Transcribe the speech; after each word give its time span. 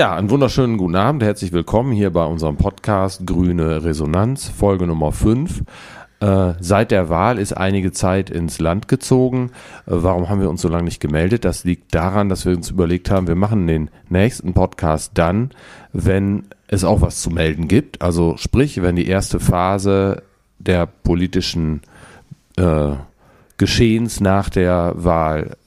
Ja, 0.00 0.14
einen 0.16 0.30
wunderschönen 0.30 0.78
guten 0.78 0.96
Abend, 0.96 1.22
herzlich 1.22 1.52
willkommen 1.52 1.92
hier 1.92 2.08
bei 2.10 2.24
unserem 2.24 2.56
Podcast 2.56 3.26
Grüne 3.26 3.84
Resonanz, 3.84 4.48
Folge 4.48 4.86
Nummer 4.86 5.12
5. 5.12 5.62
Äh, 6.20 6.54
seit 6.58 6.90
der 6.90 7.10
Wahl 7.10 7.38
ist 7.38 7.52
einige 7.52 7.92
Zeit 7.92 8.30
ins 8.30 8.60
Land 8.60 8.88
gezogen. 8.88 9.50
Äh, 9.84 9.90
warum 9.90 10.30
haben 10.30 10.40
wir 10.40 10.48
uns 10.48 10.62
so 10.62 10.68
lange 10.68 10.84
nicht 10.84 11.00
gemeldet? 11.00 11.44
Das 11.44 11.64
liegt 11.64 11.94
daran, 11.94 12.30
dass 12.30 12.46
wir 12.46 12.56
uns 12.56 12.70
überlegt 12.70 13.10
haben, 13.10 13.28
wir 13.28 13.34
machen 13.34 13.66
den 13.66 13.90
nächsten 14.08 14.54
Podcast 14.54 15.10
dann, 15.16 15.50
wenn 15.92 16.44
es 16.66 16.82
auch 16.82 17.02
was 17.02 17.20
zu 17.20 17.28
melden 17.28 17.68
gibt. 17.68 18.00
Also 18.00 18.38
sprich, 18.38 18.80
wenn 18.80 18.96
die 18.96 19.06
erste 19.06 19.38
Phase 19.38 20.22
der 20.58 20.86
politischen 20.86 21.82
äh, 22.56 22.92
Geschehens 23.58 24.20
nach 24.20 24.48
der 24.48 24.94
Wahl 24.96 25.58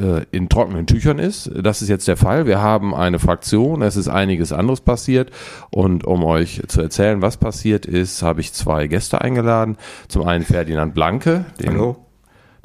äh, 0.00 0.24
in 0.30 0.48
trockenen 0.48 0.86
Tüchern 0.86 1.18
ist. 1.18 1.50
Das 1.54 1.82
ist 1.82 1.88
jetzt 1.88 2.08
der 2.08 2.16
Fall. 2.16 2.46
Wir 2.46 2.60
haben 2.60 2.94
eine 2.94 3.18
Fraktion, 3.18 3.82
es 3.82 3.96
ist 3.96 4.08
einiges 4.08 4.52
anderes 4.52 4.80
passiert 4.80 5.30
und 5.70 6.04
um 6.04 6.24
euch 6.24 6.62
zu 6.68 6.80
erzählen, 6.80 7.22
was 7.22 7.36
passiert 7.36 7.86
ist, 7.86 8.22
habe 8.22 8.40
ich 8.40 8.52
zwei 8.52 8.86
Gäste 8.86 9.20
eingeladen. 9.20 9.76
Zum 10.08 10.26
einen 10.26 10.44
Ferdinand 10.44 10.94
Blanke, 10.94 11.44
den, 11.60 11.70
Hallo. 11.70 11.96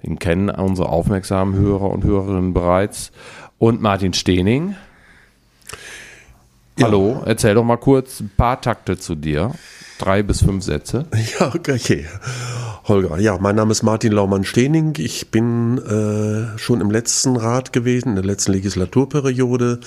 den 0.03 0.17
kennen 0.19 0.49
unsere 0.49 0.89
aufmerksamen 0.89 1.55
Hörer 1.55 1.89
und 1.89 2.03
Hörerinnen 2.03 2.53
bereits, 2.53 3.11
und 3.57 3.81
Martin 3.81 4.13
Stehning. 4.13 4.75
Ja. 6.77 6.87
Hallo, 6.87 7.21
erzähl 7.25 7.55
doch 7.55 7.63
mal 7.63 7.77
kurz 7.77 8.19
ein 8.19 8.31
paar 8.35 8.59
Takte 8.59 8.97
zu 8.97 9.15
dir. 9.15 9.51
Drei 9.97 10.23
bis 10.23 10.41
fünf 10.43 10.63
Sätze. 10.63 11.05
Ja, 11.39 11.47
okay. 11.47 12.05
Holger, 12.87 13.17
ja, 13.17 13.37
mein 13.39 13.55
Name 13.55 13.71
ist 13.71 13.81
Martin 13.81 14.11
Laumann-Stehning. 14.11 14.93
Ich 14.97 15.31
bin 15.31 15.79
äh, 15.79 16.57
schon 16.59 16.81
im 16.81 16.91
letzten 16.91 17.35
Rat 17.35 17.73
gewesen, 17.73 18.09
in 18.09 18.15
der 18.15 18.25
letzten 18.25 18.51
Legislaturperiode, 18.51 19.79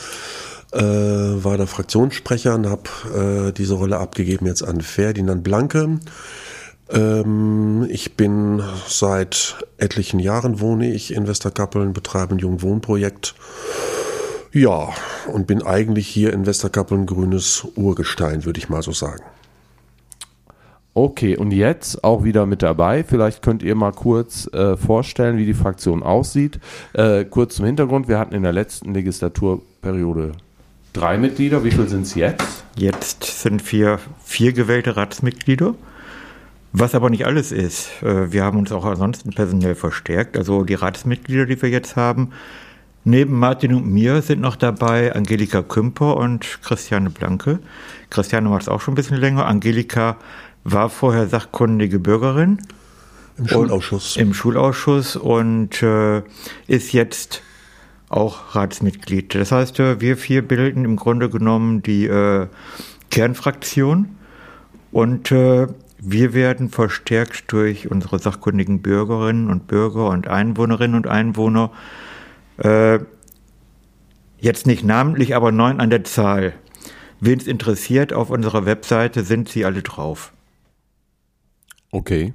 äh, 0.72 0.80
war 0.80 1.56
der 1.56 1.68
Fraktionssprecher 1.68 2.54
und 2.54 2.66
habe 2.66 3.48
äh, 3.48 3.52
diese 3.52 3.74
Rolle 3.74 3.98
abgegeben 3.98 4.46
jetzt 4.46 4.62
an 4.62 4.80
Ferdinand 4.80 5.44
Blanke. 5.44 6.00
Ähm, 6.90 7.86
ich 7.88 8.16
bin 8.16 8.62
seit 8.88 9.56
etlichen 9.76 10.18
Jahren 10.18 10.58
wohne 10.60 10.92
ich 10.92 11.14
in 11.14 11.28
Westerkappeln, 11.28 11.92
betreibe 11.92 12.34
ein 12.34 12.38
Jungwohnprojekt. 12.38 13.34
Ja, 14.52 14.88
und 15.32 15.46
bin 15.46 15.62
eigentlich 15.62 16.08
hier 16.08 16.32
in 16.32 16.46
Westerkappeln 16.46 17.06
grünes 17.06 17.64
Urgestein, 17.76 18.44
würde 18.44 18.58
ich 18.58 18.68
mal 18.68 18.82
so 18.82 18.92
sagen. 18.92 19.22
Okay, 21.00 21.36
und 21.36 21.52
jetzt 21.52 22.02
auch 22.02 22.24
wieder 22.24 22.44
mit 22.44 22.60
dabei. 22.60 23.04
Vielleicht 23.04 23.40
könnt 23.40 23.62
ihr 23.62 23.76
mal 23.76 23.92
kurz 23.92 24.52
äh, 24.52 24.76
vorstellen, 24.76 25.38
wie 25.38 25.46
die 25.46 25.54
Fraktion 25.54 26.02
aussieht. 26.02 26.58
Äh, 26.92 27.24
kurz 27.24 27.54
zum 27.54 27.66
Hintergrund, 27.66 28.08
wir 28.08 28.18
hatten 28.18 28.34
in 28.34 28.42
der 28.42 28.52
letzten 28.52 28.94
Legislaturperiode 28.94 30.32
drei 30.94 31.16
Mitglieder. 31.16 31.62
Wie 31.62 31.70
viel 31.70 31.86
sind 31.88 32.02
es 32.02 32.16
jetzt? 32.16 32.64
Jetzt 32.74 33.22
sind 33.22 33.70
wir 33.70 34.00
vier 34.24 34.52
gewählte 34.52 34.96
Ratsmitglieder. 34.96 35.76
Was 36.72 36.96
aber 36.96 37.10
nicht 37.10 37.26
alles 37.26 37.52
ist. 37.52 38.02
Äh, 38.02 38.32
Wir 38.32 38.42
haben 38.42 38.58
uns 38.58 38.72
auch 38.72 38.84
ansonsten 38.84 39.30
personell 39.30 39.76
verstärkt. 39.76 40.36
Also 40.36 40.64
die 40.64 40.74
Ratsmitglieder, 40.74 41.46
die 41.46 41.62
wir 41.62 41.68
jetzt 41.68 41.94
haben, 41.94 42.32
neben 43.04 43.38
Martin 43.38 43.72
und 43.72 43.86
mir 43.86 44.20
sind 44.20 44.40
noch 44.40 44.56
dabei 44.56 45.14
Angelika 45.14 45.62
Kümper 45.62 46.16
und 46.16 46.58
Christiane 46.64 47.10
Blanke. 47.10 47.60
Christiane 48.10 48.48
macht 48.48 48.62
es 48.62 48.68
auch 48.68 48.80
schon 48.80 48.94
ein 48.94 48.96
bisschen 48.96 49.18
länger. 49.18 49.46
Angelika 49.46 50.16
war 50.72 50.90
vorher 50.90 51.28
sachkundige 51.28 51.98
Bürgerin 51.98 52.58
Im 53.36 53.48
Schulausschuss. 53.48 54.16
im 54.16 54.34
Schulausschuss 54.34 55.16
und 55.16 55.82
äh, 55.82 56.22
ist 56.66 56.92
jetzt 56.92 57.42
auch 58.08 58.54
Ratsmitglied. 58.54 59.34
Das 59.34 59.52
heißt, 59.52 59.80
äh, 59.80 60.00
wir 60.00 60.16
vier 60.16 60.46
bilden 60.46 60.84
im 60.84 60.96
Grunde 60.96 61.28
genommen 61.28 61.82
die 61.82 62.06
äh, 62.06 62.46
Kernfraktion 63.10 64.16
und 64.90 65.30
äh, 65.30 65.66
wir 66.00 66.32
werden 66.32 66.70
verstärkt 66.70 67.52
durch 67.52 67.90
unsere 67.90 68.18
sachkundigen 68.18 68.82
Bürgerinnen 68.82 69.50
und 69.50 69.66
Bürger 69.66 70.08
und 70.08 70.28
Einwohnerinnen 70.28 70.96
und 70.96 71.06
Einwohner, 71.06 71.72
äh, 72.58 73.00
jetzt 74.38 74.66
nicht 74.66 74.84
namentlich, 74.84 75.34
aber 75.34 75.50
neun 75.50 75.80
an 75.80 75.90
der 75.90 76.04
Zahl. 76.04 76.54
Wen 77.20 77.40
es 77.40 77.48
interessiert, 77.48 78.12
auf 78.12 78.30
unserer 78.30 78.64
Webseite 78.64 79.24
sind 79.24 79.48
sie 79.48 79.64
alle 79.64 79.82
drauf. 79.82 80.32
Okay. 81.90 82.34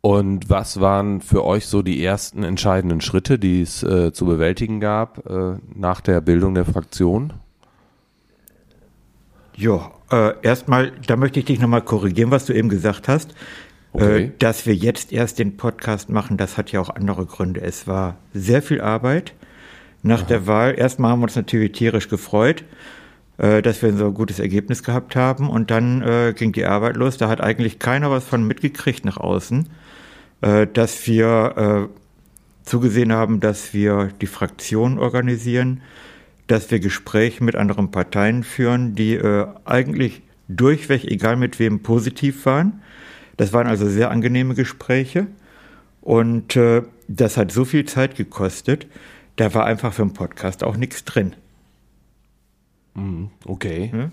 Und 0.00 0.48
was 0.48 0.80
waren 0.80 1.20
für 1.20 1.44
euch 1.44 1.66
so 1.66 1.82
die 1.82 2.04
ersten 2.04 2.44
entscheidenden 2.44 3.00
Schritte, 3.00 3.38
die 3.38 3.62
es 3.62 3.82
äh, 3.82 4.12
zu 4.12 4.24
bewältigen 4.24 4.78
gab 4.78 5.28
äh, 5.28 5.56
nach 5.74 6.00
der 6.00 6.20
Bildung 6.20 6.54
der 6.54 6.64
Fraktion? 6.64 7.32
Ja, 9.56 9.90
äh, 10.12 10.34
erstmal, 10.42 10.92
da 11.06 11.16
möchte 11.16 11.40
ich 11.40 11.46
dich 11.46 11.58
nochmal 11.58 11.82
korrigieren, 11.82 12.30
was 12.30 12.46
du 12.46 12.52
eben 12.52 12.68
gesagt 12.68 13.08
hast. 13.08 13.34
Okay. 13.92 14.24
Äh, 14.24 14.30
dass 14.38 14.66
wir 14.66 14.74
jetzt 14.74 15.12
erst 15.12 15.38
den 15.38 15.56
Podcast 15.56 16.10
machen, 16.10 16.36
das 16.36 16.56
hat 16.58 16.70
ja 16.70 16.80
auch 16.80 16.90
andere 16.90 17.26
Gründe. 17.26 17.62
Es 17.62 17.86
war 17.88 18.16
sehr 18.32 18.62
viel 18.62 18.80
Arbeit. 18.80 19.32
Nach 20.02 20.22
der 20.22 20.46
Wahl, 20.46 20.78
erstmal 20.78 21.10
haben 21.10 21.20
wir 21.20 21.24
uns 21.24 21.36
natürlich 21.36 21.72
tierisch 21.72 22.08
gefreut, 22.08 22.62
äh, 23.38 23.62
dass 23.62 23.82
wir 23.82 23.92
so 23.94 24.06
ein 24.06 24.14
gutes 24.14 24.38
Ergebnis 24.38 24.82
gehabt 24.82 25.16
haben. 25.16 25.50
Und 25.50 25.70
dann 25.70 26.02
äh, 26.02 26.34
ging 26.36 26.52
die 26.52 26.64
Arbeit 26.64 26.96
los. 26.96 27.16
Da 27.18 27.28
hat 27.28 27.40
eigentlich 27.40 27.78
keiner 27.78 28.10
was 28.10 28.24
von 28.24 28.46
mitgekriegt 28.46 29.04
nach 29.04 29.18
außen, 29.18 29.68
äh, 30.40 30.66
dass 30.66 31.06
wir 31.06 31.88
äh, 31.90 31.98
zugesehen 32.64 33.12
haben, 33.12 33.40
dass 33.40 33.74
wir 33.74 34.10
die 34.20 34.26
Fraktion 34.26 34.98
organisieren, 34.98 35.82
dass 36.46 36.70
wir 36.70 36.80
Gespräche 36.80 37.42
mit 37.44 37.56
anderen 37.56 37.90
Parteien 37.90 38.42
führen, 38.42 38.94
die 38.94 39.14
äh, 39.14 39.46
eigentlich 39.64 40.22
durchweg, 40.48 41.04
egal 41.04 41.36
mit 41.36 41.58
wem, 41.58 41.82
positiv 41.82 42.46
waren. 42.46 42.82
Das 43.36 43.52
waren 43.52 43.66
also 43.66 43.88
sehr 43.88 44.10
angenehme 44.10 44.54
Gespräche 44.54 45.26
und 46.00 46.58
das 47.08 47.36
hat 47.36 47.52
so 47.52 47.66
viel 47.66 47.84
Zeit 47.84 48.16
gekostet, 48.16 48.86
da 49.34 49.52
war 49.52 49.66
einfach 49.66 49.92
für 49.92 50.02
einen 50.02 50.14
Podcast 50.14 50.64
auch 50.64 50.76
nichts 50.78 51.04
drin. 51.04 51.34
Okay. 53.44 53.92
Ja. 53.94 54.10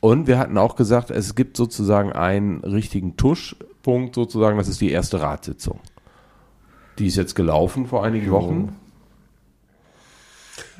Und 0.00 0.26
wir 0.26 0.38
hatten 0.38 0.58
auch 0.58 0.76
gesagt, 0.76 1.10
es 1.10 1.34
gibt 1.34 1.56
sozusagen 1.56 2.12
einen 2.12 2.60
richtigen 2.60 3.16
Tuschpunkt 3.16 4.14
sozusagen, 4.14 4.58
das 4.58 4.68
ist 4.68 4.80
die 4.80 4.90
erste 4.90 5.20
Ratssitzung. 5.20 5.80
Die 6.98 7.06
ist 7.06 7.16
jetzt 7.16 7.34
gelaufen 7.34 7.86
vor 7.86 8.04
einigen 8.04 8.30
Wochen. 8.30 8.76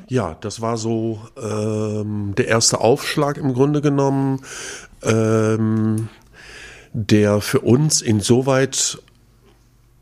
Ja, 0.07 0.37
das 0.39 0.61
war 0.61 0.77
so 0.77 1.19
ähm, 1.41 2.33
der 2.37 2.47
erste 2.47 2.79
Aufschlag 2.79 3.37
im 3.37 3.53
Grunde 3.53 3.81
genommen, 3.81 4.41
ähm, 5.03 6.07
der 6.93 7.41
für 7.41 7.59
uns 7.59 8.01
insoweit 8.01 8.99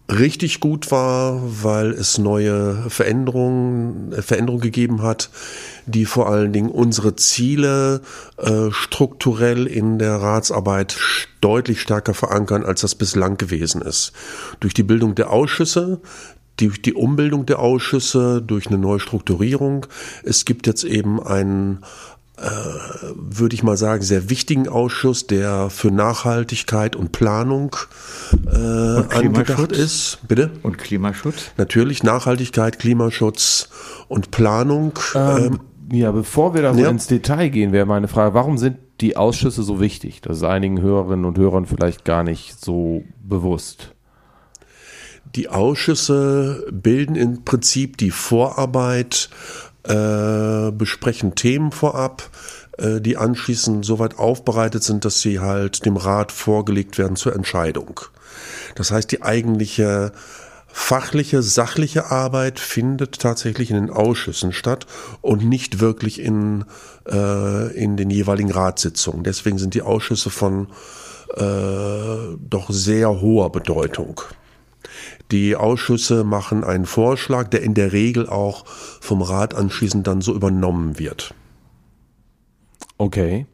richtig 0.10 0.60
gut 0.60 0.92
war, 0.92 1.42
weil 1.64 1.92
es 1.92 2.18
neue 2.18 2.90
Veränderungen, 2.90 4.12
äh, 4.14 4.22
Veränderungen 4.22 4.62
gegeben 4.62 5.02
hat, 5.02 5.30
die 5.86 6.06
vor 6.06 6.30
allen 6.30 6.54
Dingen 6.54 6.70
unsere 6.70 7.16
Ziele 7.16 8.02
äh, 8.38 8.72
strukturell 8.72 9.66
in 9.66 9.98
der 9.98 10.16
Ratsarbeit 10.16 10.98
deutlich 11.42 11.82
stärker 11.82 12.14
verankern, 12.14 12.64
als 12.64 12.82
das 12.82 12.96
bislang 12.96 13.38
gewesen 13.38 13.82
ist. 13.82 14.12
Durch 14.60 14.74
die 14.74 14.84
Bildung 14.84 15.16
der 15.16 15.32
Ausschüsse, 15.32 16.00
durch 16.58 16.82
die 16.82 16.94
Umbildung 16.94 17.46
der 17.46 17.60
Ausschüsse, 17.60 18.42
durch 18.42 18.68
eine 18.68 18.78
neue 18.78 19.00
Strukturierung. 19.00 19.88
Es 20.24 20.46
gibt 20.46 20.68
jetzt 20.68 20.84
eben 20.84 21.22
einen 21.22 21.80
würde 23.16 23.56
ich 23.56 23.64
mal 23.64 23.78
sagen, 23.78 24.02
sehr 24.04 24.30
wichtigen 24.30 24.68
Ausschuss, 24.68 25.28
der 25.28 25.70
für 25.70 25.90
Nachhaltigkeit 25.92 26.96
und 26.96 27.12
Planung 27.12 27.76
äh, 28.46 28.50
angedacht 28.56 29.10
Klimaschutz. 29.46 29.78
ist. 29.78 30.18
Bitte? 30.28 30.52
Und 30.64 30.78
Klimaschutz? 30.78 31.52
Natürlich 31.58 32.04
Nachhaltigkeit, 32.04 32.80
Klimaschutz 32.80 33.70
und 34.08 34.32
Planung. 34.32 34.98
Ähm, 35.16 35.60
Ja, 35.92 36.12
bevor 36.12 36.54
wir 36.56 36.62
da 36.64 36.74
so 36.74 36.80
Ja. 36.82 36.90
ins 36.90 37.08
Detail 37.08 37.50
gehen, 37.50 37.72
wäre 37.72 37.86
meine 37.86 38.08
Frage, 38.08 38.34
warum 38.34 38.58
sind 38.58 38.78
die 39.02 39.18
Ausschüsse 39.18 39.62
so 39.62 39.80
wichtig? 39.80 40.20
Das 40.22 40.38
ist 40.38 40.44
einigen 40.44 40.82
Hörerinnen 40.82 41.26
und 41.26 41.38
Hörern 41.38 41.66
vielleicht 41.68 42.06
gar 42.06 42.24
nicht 42.24 42.60
so 42.60 43.04
bewusst. 43.24 43.92
Die 45.36 45.50
Ausschüsse 45.50 46.66
bilden 46.72 47.16
im 47.16 47.44
Prinzip 47.44 47.98
die 47.98 48.10
Vorarbeit, 48.12 49.30
äh, 49.88 50.72
besprechen 50.72 51.36
Themen 51.36 51.72
vorab, 51.72 52.30
äh, 52.78 53.02
die 53.02 53.18
anschließend 53.18 53.86
soweit 53.86 54.18
aufbereitet 54.18 54.84
sind, 54.84 55.06
dass 55.06 55.22
sie 55.22 55.40
halt 55.40 55.86
dem 55.86 55.98
Rat 55.98 56.32
vorgelegt 56.32 56.98
werden 56.98 57.16
zur 57.16 57.36
Entscheidung. 57.36 58.02
Das 58.76 58.92
heißt, 58.92 59.12
die 59.12 59.22
eigentliche 59.22 60.12
fachliche, 60.68 61.42
sachliche 61.42 62.12
Arbeit 62.12 62.60
findet 62.60 63.20
tatsächlich 63.20 63.72
in 63.72 63.78
den 63.78 63.90
Ausschüssen 63.90 64.52
statt 64.52 64.86
und 65.22 65.46
nicht 65.46 65.80
wirklich 65.80 66.20
in, 66.20 66.66
äh, 67.10 67.74
in 67.74 67.96
den 67.96 68.10
jeweiligen 68.10 68.52
Ratssitzungen. 68.52 69.24
Deswegen 69.24 69.58
sind 69.58 69.74
die 69.74 69.84
Ausschüsse 69.84 70.30
von 70.30 70.68
äh, 71.38 72.36
doch 72.40 72.70
sehr 72.70 73.22
hoher 73.22 73.52
Bedeutung. 73.54 74.22
Die 75.32 75.56
Ausschüsse 75.56 76.24
machen 76.24 76.64
einen 76.64 76.86
Vorschlag, 76.86 77.48
der 77.50 77.62
in 77.62 77.74
der 77.74 77.92
Regel 77.92 78.28
auch 78.28 78.66
vom 78.66 79.22
Rat 79.22 79.54
anschließend 79.54 80.06
dann 80.06 80.22
so 80.22 80.34
übernommen 80.34 81.00
wird. 81.00 81.34
Okay. 82.98 83.46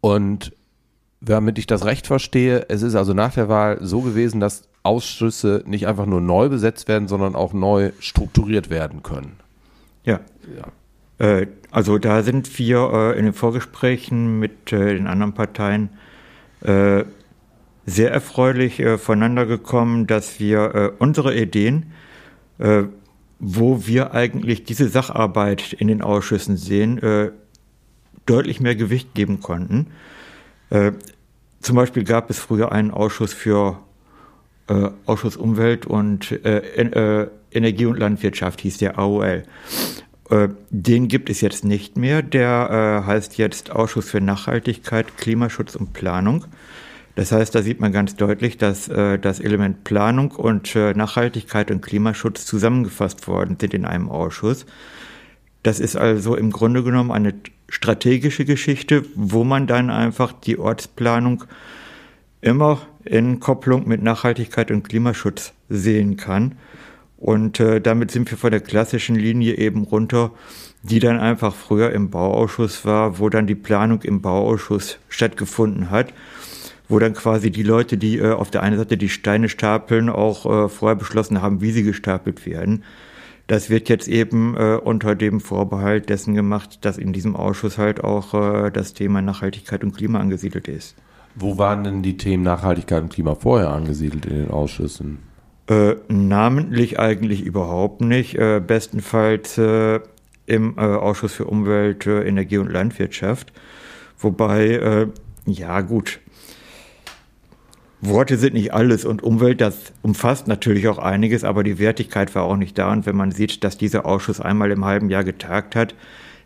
Und 0.00 0.52
damit 1.20 1.58
ich 1.58 1.66
das 1.66 1.84
recht 1.84 2.06
verstehe, 2.06 2.66
es 2.68 2.82
ist 2.82 2.94
also 2.94 3.12
nach 3.12 3.34
der 3.34 3.48
Wahl 3.48 3.78
so 3.82 4.00
gewesen, 4.00 4.40
dass 4.40 4.62
Ausschüsse 4.82 5.62
nicht 5.66 5.86
einfach 5.86 6.06
nur 6.06 6.20
neu 6.20 6.48
besetzt 6.48 6.88
werden, 6.88 7.06
sondern 7.06 7.34
auch 7.34 7.52
neu 7.52 7.92
strukturiert 8.00 8.70
werden 8.70 9.02
können. 9.02 9.36
Ja. 10.04 10.20
ja. 10.56 10.72
Äh, 11.26 11.48
also 11.70 11.98
da 11.98 12.22
sind 12.22 12.58
wir 12.58 12.90
äh, 12.92 13.18
in 13.18 13.26
den 13.26 13.34
Vorgesprächen 13.34 14.38
mit 14.38 14.72
äh, 14.72 14.94
den 14.94 15.06
anderen 15.06 15.34
Parteien 15.34 15.90
sehr 17.90 18.10
erfreulich 18.10 18.80
äh, 18.80 18.98
voneinander 18.98 19.46
gekommen, 19.46 20.06
dass 20.06 20.40
wir 20.40 20.74
äh, 20.74 20.92
unsere 20.98 21.34
Ideen, 21.36 21.92
wo 23.38 23.86
wir 23.86 24.12
eigentlich 24.12 24.64
diese 24.64 24.90
Sacharbeit 24.90 25.72
in 25.72 25.88
den 25.88 26.02
Ausschüssen 26.02 26.58
sehen, 26.58 27.00
deutlich 28.26 28.60
mehr 28.60 28.76
Gewicht 28.76 29.14
geben 29.14 29.40
konnten. 29.40 29.86
Äh, 30.68 30.92
zum 31.60 31.76
Beispiel 31.76 32.04
gab 32.04 32.30
es 32.30 32.38
früher 32.38 32.72
einen 32.72 32.90
Ausschuss 32.90 33.32
für 33.32 33.78
äh, 34.68 34.88
Ausschuss 35.06 35.36
Umwelt 35.36 35.86
und 35.86 36.32
äh, 36.44 36.58
äh 36.58 37.28
Energie 37.52 37.86
und 37.86 37.98
Landwirtschaft, 37.98 38.60
hieß 38.60 38.78
der 38.78 38.96
AOL. 38.96 39.42
Äh, 40.30 40.48
den 40.70 41.08
gibt 41.08 41.28
es 41.28 41.40
jetzt 41.40 41.64
nicht 41.64 41.96
mehr. 41.96 42.22
Der 42.22 43.02
äh, 43.02 43.06
heißt 43.06 43.38
jetzt 43.38 43.72
Ausschuss 43.72 44.08
für 44.08 44.20
Nachhaltigkeit, 44.20 45.16
Klimaschutz 45.16 45.74
und 45.74 45.92
Planung. 45.92 46.44
Das 47.16 47.32
heißt, 47.32 47.54
da 47.54 47.62
sieht 47.62 47.80
man 47.80 47.92
ganz 47.92 48.16
deutlich, 48.16 48.56
dass 48.56 48.86
das 48.86 49.40
Element 49.40 49.84
Planung 49.84 50.30
und 50.30 50.74
Nachhaltigkeit 50.74 51.70
und 51.70 51.82
Klimaschutz 51.82 52.46
zusammengefasst 52.46 53.26
worden 53.26 53.56
sind 53.60 53.74
in 53.74 53.84
einem 53.84 54.08
Ausschuss. 54.08 54.64
Das 55.62 55.80
ist 55.80 55.96
also 55.96 56.36
im 56.36 56.50
Grunde 56.50 56.82
genommen 56.82 57.10
eine 57.10 57.34
strategische 57.68 58.44
Geschichte, 58.44 59.04
wo 59.14 59.44
man 59.44 59.66
dann 59.66 59.90
einfach 59.90 60.32
die 60.32 60.58
Ortsplanung 60.58 61.44
immer 62.40 62.80
in 63.04 63.40
Kopplung 63.40 63.86
mit 63.86 64.02
Nachhaltigkeit 64.02 64.70
und 64.70 64.88
Klimaschutz 64.88 65.52
sehen 65.68 66.16
kann. 66.16 66.56
Und 67.18 67.60
äh, 67.60 67.80
damit 67.80 68.10
sind 68.10 68.30
wir 68.30 68.38
von 68.38 68.50
der 68.50 68.60
klassischen 68.60 69.16
Linie 69.16 69.58
eben 69.58 69.84
runter, 69.84 70.32
die 70.82 71.00
dann 71.00 71.20
einfach 71.20 71.54
früher 71.54 71.92
im 71.92 72.08
Bauausschuss 72.08 72.86
war, 72.86 73.18
wo 73.18 73.28
dann 73.28 73.46
die 73.46 73.54
Planung 73.54 74.00
im 74.02 74.22
Bauausschuss 74.22 74.98
stattgefunden 75.10 75.90
hat, 75.90 76.14
wo 76.90 76.98
dann 76.98 77.14
quasi 77.14 77.50
die 77.50 77.62
Leute, 77.62 77.96
die 77.96 78.18
äh, 78.18 78.32
auf 78.32 78.50
der 78.50 78.62
einen 78.62 78.76
Seite 78.76 78.96
die 78.96 79.08
Steine 79.08 79.48
stapeln, 79.48 80.10
auch 80.10 80.44
äh, 80.44 80.68
vorher 80.68 80.96
beschlossen 80.96 81.40
haben, 81.40 81.60
wie 81.60 81.70
sie 81.70 81.84
gestapelt 81.84 82.44
werden. 82.44 82.84
Das 83.46 83.70
wird 83.70 83.88
jetzt 83.88 84.06
eben 84.06 84.56
äh, 84.56 84.76
unter 84.76 85.14
dem 85.14 85.40
Vorbehalt 85.40 86.08
dessen 86.08 86.34
gemacht, 86.34 86.84
dass 86.84 86.98
in 86.98 87.12
diesem 87.12 87.34
Ausschuss 87.34 87.78
halt 87.78 88.04
auch 88.04 88.34
äh, 88.34 88.70
das 88.70 88.94
Thema 88.94 89.22
Nachhaltigkeit 89.22 89.82
und 89.82 89.96
Klima 89.96 90.20
angesiedelt 90.20 90.68
ist. 90.68 90.96
Wo 91.34 91.58
waren 91.58 91.84
denn 91.84 92.02
die 92.02 92.16
Themen 92.16 92.42
Nachhaltigkeit 92.42 93.02
und 93.02 93.12
Klima 93.12 93.34
vorher 93.34 93.70
angesiedelt 93.70 94.26
in 94.26 94.36
den 94.36 94.50
Ausschüssen? 94.50 95.18
Äh, 95.68 95.96
namentlich 96.08 96.98
eigentlich 96.98 97.42
überhaupt 97.44 98.00
nicht. 98.00 98.36
Äh, 98.36 98.60
bestenfalls 98.64 99.56
äh, 99.58 100.00
im 100.46 100.76
äh, 100.76 100.80
Ausschuss 100.80 101.32
für 101.32 101.44
Umwelt, 101.44 102.06
Energie 102.06 102.58
und 102.58 102.70
Landwirtschaft. 102.70 103.52
Wobei, 104.18 105.08
ja 105.46 105.80
gut, 105.80 106.20
Worte 108.02 108.38
sind 108.38 108.54
nicht 108.54 108.72
alles 108.72 109.04
und 109.04 109.22
Umwelt, 109.22 109.60
das 109.60 109.92
umfasst 110.02 110.48
natürlich 110.48 110.88
auch 110.88 110.98
einiges, 110.98 111.44
aber 111.44 111.62
die 111.62 111.78
Wertigkeit 111.78 112.34
war 112.34 112.44
auch 112.44 112.56
nicht 112.56 112.78
da. 112.78 112.90
Und 112.90 113.04
wenn 113.04 113.16
man 113.16 113.30
sieht, 113.30 113.62
dass 113.62 113.76
dieser 113.76 114.06
Ausschuss 114.06 114.40
einmal 114.40 114.70
im 114.70 114.84
halben 114.84 115.10
Jahr 115.10 115.24
getagt 115.24 115.76
hat, 115.76 115.94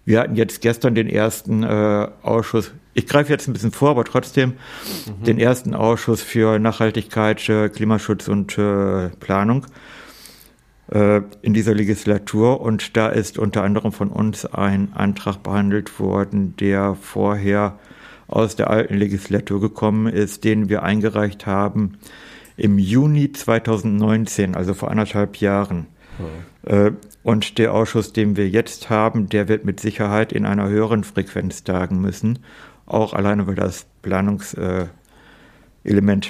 wir 0.05 0.21
hatten 0.21 0.37
jetzt 0.37 0.61
gestern 0.61 0.95
den 0.95 1.09
ersten 1.09 1.63
äh, 1.63 2.09
Ausschuss, 2.23 2.73
ich 2.93 3.07
greife 3.07 3.33
jetzt 3.33 3.49
ein 3.49 3.53
bisschen 3.53 3.73
vor, 3.73 3.91
aber 3.91 4.05
trotzdem 4.05 4.51
mhm. 4.51 5.25
den 5.25 5.39
ersten 5.39 5.75
Ausschuss 5.75 6.23
für 6.23 6.59
Nachhaltigkeit, 6.59 7.49
äh, 7.49 7.69
Klimaschutz 7.69 8.29
und 8.29 8.59
äh, 8.59 9.09
Planung 9.21 9.67
äh, 10.91 11.23
in 11.41 11.55
dieser 11.55 11.75
Legislatur. 11.75 12.61
Und 12.61 12.97
da 12.97 13.09
ist 13.09 13.39
unter 13.39 13.63
anderem 13.63 13.93
von 13.93 14.09
uns 14.09 14.45
ein 14.45 14.93
Antrag 14.95 15.43
behandelt 15.43 15.99
worden, 15.99 16.55
der 16.57 16.97
vorher 17.01 17.79
aus 18.29 18.57
der 18.57 18.71
alten 18.71 18.95
Legislatur 18.95 19.61
gekommen 19.61 20.07
ist, 20.07 20.45
den 20.45 20.69
wir 20.69 20.83
eingereicht 20.83 21.47
haben 21.47 21.99
im 22.57 22.79
Juni 22.79 23.33
2019, 23.33 24.55
also 24.55 24.75
vor 24.75 24.91
anderthalb 24.91 25.37
Jahren. 25.37 25.87
Ja. 26.67 26.87
Äh, 26.87 26.93
und 27.23 27.59
der 27.59 27.73
Ausschuss, 27.73 28.13
den 28.13 28.37
wir 28.37 28.49
jetzt 28.49 28.91
haben, 28.91 29.29
der 29.29 29.49
wird 29.49 29.65
mit 29.65 29.81
Sicherheit 29.81 30.33
in 30.33 30.47
einer 30.47 30.69
höheren 30.69 31.05
Frequenz 31.05 31.65
tagen 31.65 32.01
müssen. 32.01 32.41
Auch 32.87 33.15
alleine, 33.15 33.47
weil 33.47 33.55
das 33.55 33.87
Planungselement 34.03 34.91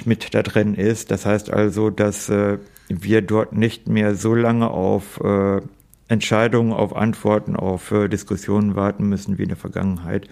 mit 0.05 0.33
da 0.33 0.41
drin 0.41 0.73
ist. 0.73 1.11
Das 1.11 1.25
heißt 1.25 1.51
also, 1.51 1.89
dass 1.89 2.29
äh, 2.29 2.59
wir 2.87 3.21
dort 3.21 3.53
nicht 3.53 3.87
mehr 3.89 4.15
so 4.15 4.33
lange 4.33 4.69
auf 4.69 5.19
äh, 5.21 5.59
Entscheidungen, 6.07 6.71
auf 6.71 6.95
Antworten, 6.95 7.55
auf 7.55 7.91
Diskussionen 8.11 8.75
warten 8.75 9.09
müssen 9.09 9.39
wie 9.39 9.43
in 9.43 9.49
der 9.49 9.57
Vergangenheit. 9.57 10.29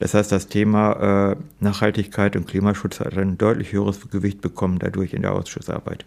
Das 0.00 0.14
heißt, 0.14 0.32
das 0.32 0.48
Thema 0.48 1.32
äh, 1.32 1.36
Nachhaltigkeit 1.60 2.34
und 2.34 2.48
Klimaschutz 2.48 3.00
hat 3.00 3.16
ein 3.18 3.36
deutlich 3.36 3.72
höheres 3.72 4.08
Gewicht 4.08 4.40
bekommen 4.40 4.78
dadurch 4.78 5.12
in 5.12 5.22
der 5.22 5.32
Ausschussarbeit. 5.32 6.06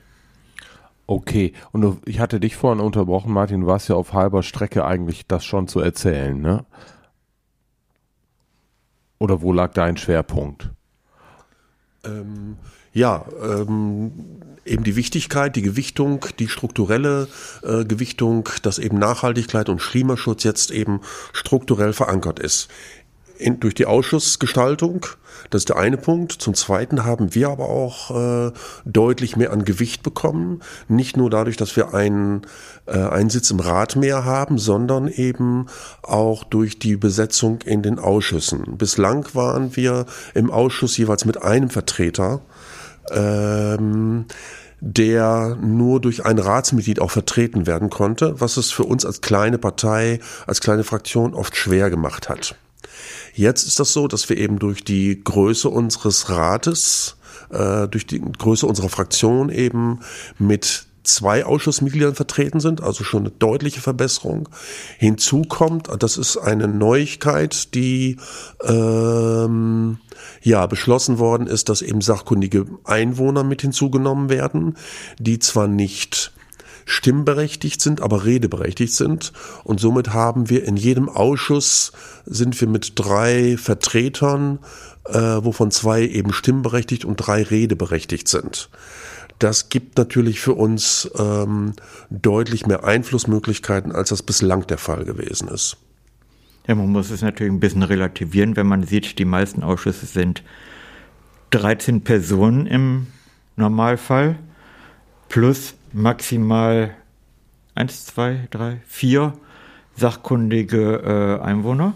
Okay, 1.06 1.54
und 1.72 2.00
ich 2.06 2.20
hatte 2.20 2.40
dich 2.40 2.56
vorhin 2.56 2.84
unterbrochen, 2.84 3.32
Martin, 3.32 3.62
du 3.62 3.68
warst 3.68 3.90
ja 3.90 3.96
auf 3.96 4.14
halber 4.14 4.42
Strecke 4.42 4.84
eigentlich 4.84 5.28
das 5.28 5.46
schon 5.46 5.68
zu 5.68 5.80
erzählen, 5.80 6.42
ne? 6.42 6.66
Oder 9.20 9.44
wo 9.44 9.54
lag 9.54 9.74
dein 9.74 9.96
Schwerpunkt? 9.96 10.72
Ähm, 12.04 12.58
ja, 12.94 13.26
ähm, 13.44 14.12
eben 14.66 14.84
die 14.84 14.96
Wichtigkeit, 14.96 15.56
die 15.56 15.62
Gewichtung, 15.62 16.26
die 16.40 16.48
strukturelle 16.48 17.28
äh, 17.62 17.86
Gewichtung, 17.86 18.50
dass 18.64 18.80
eben 18.80 18.98
Nachhaltigkeit 18.98 19.70
und 19.70 19.82
Klimaschutz 19.82 20.44
jetzt 20.44 20.72
eben 20.72 21.02
strukturell 21.32 21.94
verankert 21.94 22.40
ist 22.40 22.70
in, 23.44 23.60
durch 23.60 23.76
die 23.76 23.86
Ausschussgestaltung. 23.86 25.06
Das 25.50 25.62
ist 25.62 25.70
der 25.70 25.78
eine 25.78 25.98
Punkt. 25.98 26.32
Zum 26.32 26.54
Zweiten 26.54 27.04
haben 27.06 27.36
wir 27.36 27.50
aber 27.50 27.70
auch 27.70 28.48
äh, 28.48 28.52
deutlich 28.86 29.36
mehr 29.36 29.52
an 29.52 29.66
Gewicht 29.66 30.04
bekommen. 30.04 30.62
Nicht 30.88 31.18
nur 31.18 31.30
dadurch, 31.30 31.58
dass 31.58 31.76
wir 31.76 31.94
einen, 31.94 32.42
äh, 32.86 32.98
einen 32.98 33.30
Sitz 33.30 33.52
im 33.52 33.60
Rat 33.60 33.96
mehr 33.96 34.26
haben, 34.26 34.58
sondern 34.58 35.08
eben 35.08 35.68
auch 36.02 36.44
durch 36.44 36.80
die 36.80 36.96
Besetzung 36.96 37.62
in 37.64 37.82
den 37.82 38.00
Ausschüssen. 38.00 38.78
Bislang 38.78 39.28
waren 39.34 39.76
wir 39.76 40.06
im 40.34 40.50
Ausschuss 40.50 40.98
jeweils 40.98 41.26
mit 41.26 41.42
einem 41.42 41.70
Vertreter. 41.70 42.42
Ähm, 43.12 44.26
der 44.86 45.58
nur 45.62 46.02
durch 46.02 46.26
ein 46.26 46.40
Ratsmitglied 46.40 47.00
auch 47.00 47.12
vertreten 47.12 47.66
werden 47.66 47.90
konnte, 47.90 48.42
was 48.42 48.58
es 48.58 48.72
für 48.72 48.84
uns 48.84 49.06
als 49.06 49.22
kleine 49.22 49.58
Partei, 49.58 50.20
als 50.46 50.60
kleine 50.60 50.84
Fraktion 50.84 51.34
oft 51.34 51.56
schwer 51.56 51.90
gemacht 51.90 52.28
hat. 52.28 52.56
Jetzt 53.34 53.66
ist 53.68 53.80
das 53.80 53.94
so, 53.94 54.08
dass 54.08 54.30
wir 54.30 54.38
eben 54.38 54.60
durch 54.60 54.84
die 54.84 55.24
Größe 55.24 55.70
unseres 55.70 56.30
Rates, 56.30 57.18
äh, 57.50 57.88
durch 57.88 58.06
die 58.06 58.22
Größe 58.22 58.66
unserer 58.68 58.90
Fraktion 58.90 59.50
eben 59.50 60.00
mit 60.38 60.86
zwei 61.04 61.46
Ausschussmitgliedern 61.46 62.16
vertreten 62.16 62.60
sind, 62.60 62.82
also 62.82 63.04
schon 63.04 63.24
eine 63.24 63.32
deutliche 63.32 63.82
Verbesserung. 63.82 64.50
Hinzu 64.98 65.42
kommt, 65.44 65.90
das 66.00 66.18
ist 66.18 66.38
eine 66.38 66.68
Neuigkeit, 66.68 67.74
die 67.74 68.18
ähm, 68.64 69.98
ja 70.42 70.66
beschlossen 70.68 71.20
worden 71.20 71.48
ist, 71.48 71.70
dass 71.70 71.82
eben 71.82 72.02
sachkundige 72.02 72.66
Einwohner 72.86 73.44
mit 73.44 73.62
hinzugenommen 73.62 74.30
werden, 74.30 74.78
die 75.20 75.40
zwar 75.40 75.68
nicht 75.68 76.32
stimmberechtigt 76.86 77.82
sind, 77.82 78.02
aber 78.02 78.26
redeberechtigt 78.26 78.94
sind. 78.94 79.34
Und 79.64 79.80
somit 79.80 80.14
haben 80.14 80.50
wir 80.50 80.66
in 80.66 80.78
jedem 80.78 81.10
Ausschuss 81.10 81.92
sind 82.26 82.60
wir 82.60 82.68
mit 82.68 82.94
drei 82.96 83.58
Vertretern, 83.58 84.60
äh, 85.06 85.20
wovon 85.20 85.72
zwei 85.72 86.04
eben 86.04 86.34
stimmberechtigt 86.34 87.06
und 87.06 87.18
drei 87.18 87.44
redeberechtigt 87.44 88.28
sind. 88.28 88.70
Das 89.40 89.70
gibt 89.70 89.98
natürlich 89.98 90.40
für 90.40 90.54
uns 90.54 91.10
ähm, 91.18 91.74
deutlich 92.10 92.66
mehr 92.66 92.86
Einflussmöglichkeiten, 92.86 93.92
als 93.92 94.10
das 94.10 94.24
bislang 94.24 94.68
der 94.68 94.78
Fall 94.78 95.04
gewesen 95.06 95.48
ist. 95.50 95.78
Ja, 96.68 96.76
man 96.76 96.90
muss 96.90 97.10
es 97.10 97.22
natürlich 97.22 97.52
ein 97.52 97.60
bisschen 97.60 97.84
relativieren, 97.84 98.56
wenn 98.56 98.68
man 98.68 98.84
sieht, 98.84 99.20
die 99.20 99.26
meisten 99.26 99.64
Ausschüsse 99.64 100.06
sind 100.06 100.44
13 101.50 102.02
Personen 102.02 102.68
im 102.68 103.08
Normalfall 103.58 104.40
plus 105.30 105.76
maximal 105.94 106.96
eins, 107.76 108.06
zwei, 108.06 108.48
drei, 108.52 108.82
vier 108.86 109.34
sachkundige 109.96 111.40
äh, 111.40 111.44
Einwohner. 111.44 111.94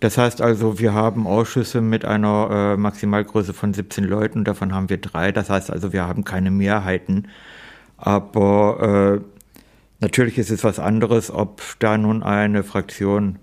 Das 0.00 0.18
heißt 0.18 0.42
also, 0.42 0.78
wir 0.78 0.92
haben 0.92 1.26
Ausschüsse 1.26 1.80
mit 1.80 2.04
einer 2.04 2.74
äh, 2.74 2.76
Maximalgröße 2.76 3.54
von 3.54 3.72
17 3.72 4.04
Leuten, 4.04 4.44
davon 4.44 4.74
haben 4.74 4.90
wir 4.90 4.98
drei. 4.98 5.32
Das 5.32 5.50
heißt 5.50 5.70
also, 5.70 5.92
wir 5.92 6.06
haben 6.06 6.24
keine 6.24 6.50
Mehrheiten. 6.50 7.28
Aber 7.96 9.20
äh, 9.20 9.42
natürlich 10.00 10.38
ist 10.38 10.50
es 10.50 10.62
was 10.62 10.78
anderes, 10.78 11.30
ob 11.30 11.62
da 11.78 11.96
nun 11.96 12.22
eine 12.22 12.62
Fraktion 12.64 13.38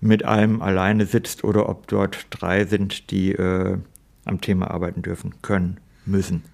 mit 0.00 0.24
einem 0.24 0.62
alleine 0.62 1.06
sitzt 1.06 1.42
oder 1.42 1.68
ob 1.68 1.88
dort 1.88 2.26
drei 2.30 2.64
sind, 2.64 3.10
die 3.10 3.32
äh, 3.32 3.78
am 4.24 4.40
Thema 4.40 4.70
arbeiten 4.70 5.02
dürfen, 5.02 5.34
können, 5.42 5.78
müssen. 6.06 6.44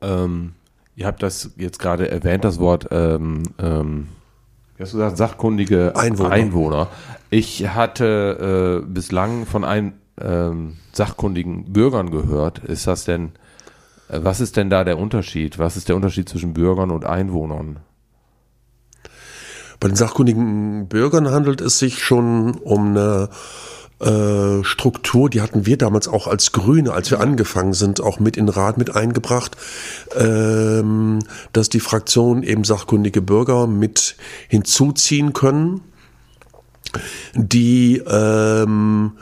Ähm, 0.00 0.52
ihr 0.98 1.06
habt 1.06 1.22
das 1.22 1.52
jetzt 1.56 1.78
gerade 1.78 2.10
erwähnt, 2.10 2.44
das 2.44 2.58
Wort 2.58 2.88
ähm, 2.90 3.44
ähm, 3.60 4.08
wie 4.76 4.82
hast 4.82 4.92
du 4.92 4.98
gesagt, 4.98 5.16
sachkundige 5.16 5.94
Einwohner. 5.96 6.30
Einwohner. 6.30 6.88
Ich 7.30 7.68
hatte 7.68 8.82
äh, 8.84 8.86
bislang 8.86 9.46
von 9.46 9.64
ein, 9.64 9.94
ähm, 10.20 10.76
sachkundigen 10.92 11.72
Bürgern 11.72 12.10
gehört. 12.10 12.60
Ist 12.60 12.86
das 12.86 13.04
denn, 13.04 13.32
äh, 14.08 14.20
was 14.22 14.40
ist 14.40 14.56
denn 14.56 14.70
da 14.70 14.82
der 14.82 14.98
Unterschied? 14.98 15.58
Was 15.58 15.76
ist 15.76 15.88
der 15.88 15.96
Unterschied 15.96 16.28
zwischen 16.28 16.52
Bürgern 16.52 16.90
und 16.90 17.04
Einwohnern? 17.04 17.78
Bei 19.80 19.86
den 19.86 19.96
sachkundigen 19.96 20.88
Bürgern 20.88 21.30
handelt 21.30 21.60
es 21.60 21.78
sich 21.78 22.02
schon 22.02 22.56
um 22.56 22.96
eine 22.96 23.28
äh, 24.00 24.62
Struktur, 24.62 25.28
die 25.28 25.40
hatten 25.40 25.66
wir 25.66 25.76
damals 25.76 26.06
auch 26.08 26.26
als 26.26 26.52
Grüne, 26.52 26.92
als 26.92 27.10
wir 27.10 27.20
angefangen 27.20 27.72
sind, 27.72 28.00
auch 28.00 28.20
mit 28.20 28.36
in 28.36 28.46
den 28.46 28.54
Rat 28.54 28.78
mit 28.78 28.94
eingebracht, 28.94 29.56
ähm, 30.16 31.20
dass 31.52 31.68
die 31.68 31.80
Fraktionen 31.80 32.42
eben 32.42 32.64
sachkundige 32.64 33.22
Bürger 33.22 33.66
mit 33.66 34.16
hinzuziehen 34.48 35.32
können, 35.32 35.80
die 37.34 38.02
ähm, 38.06 39.12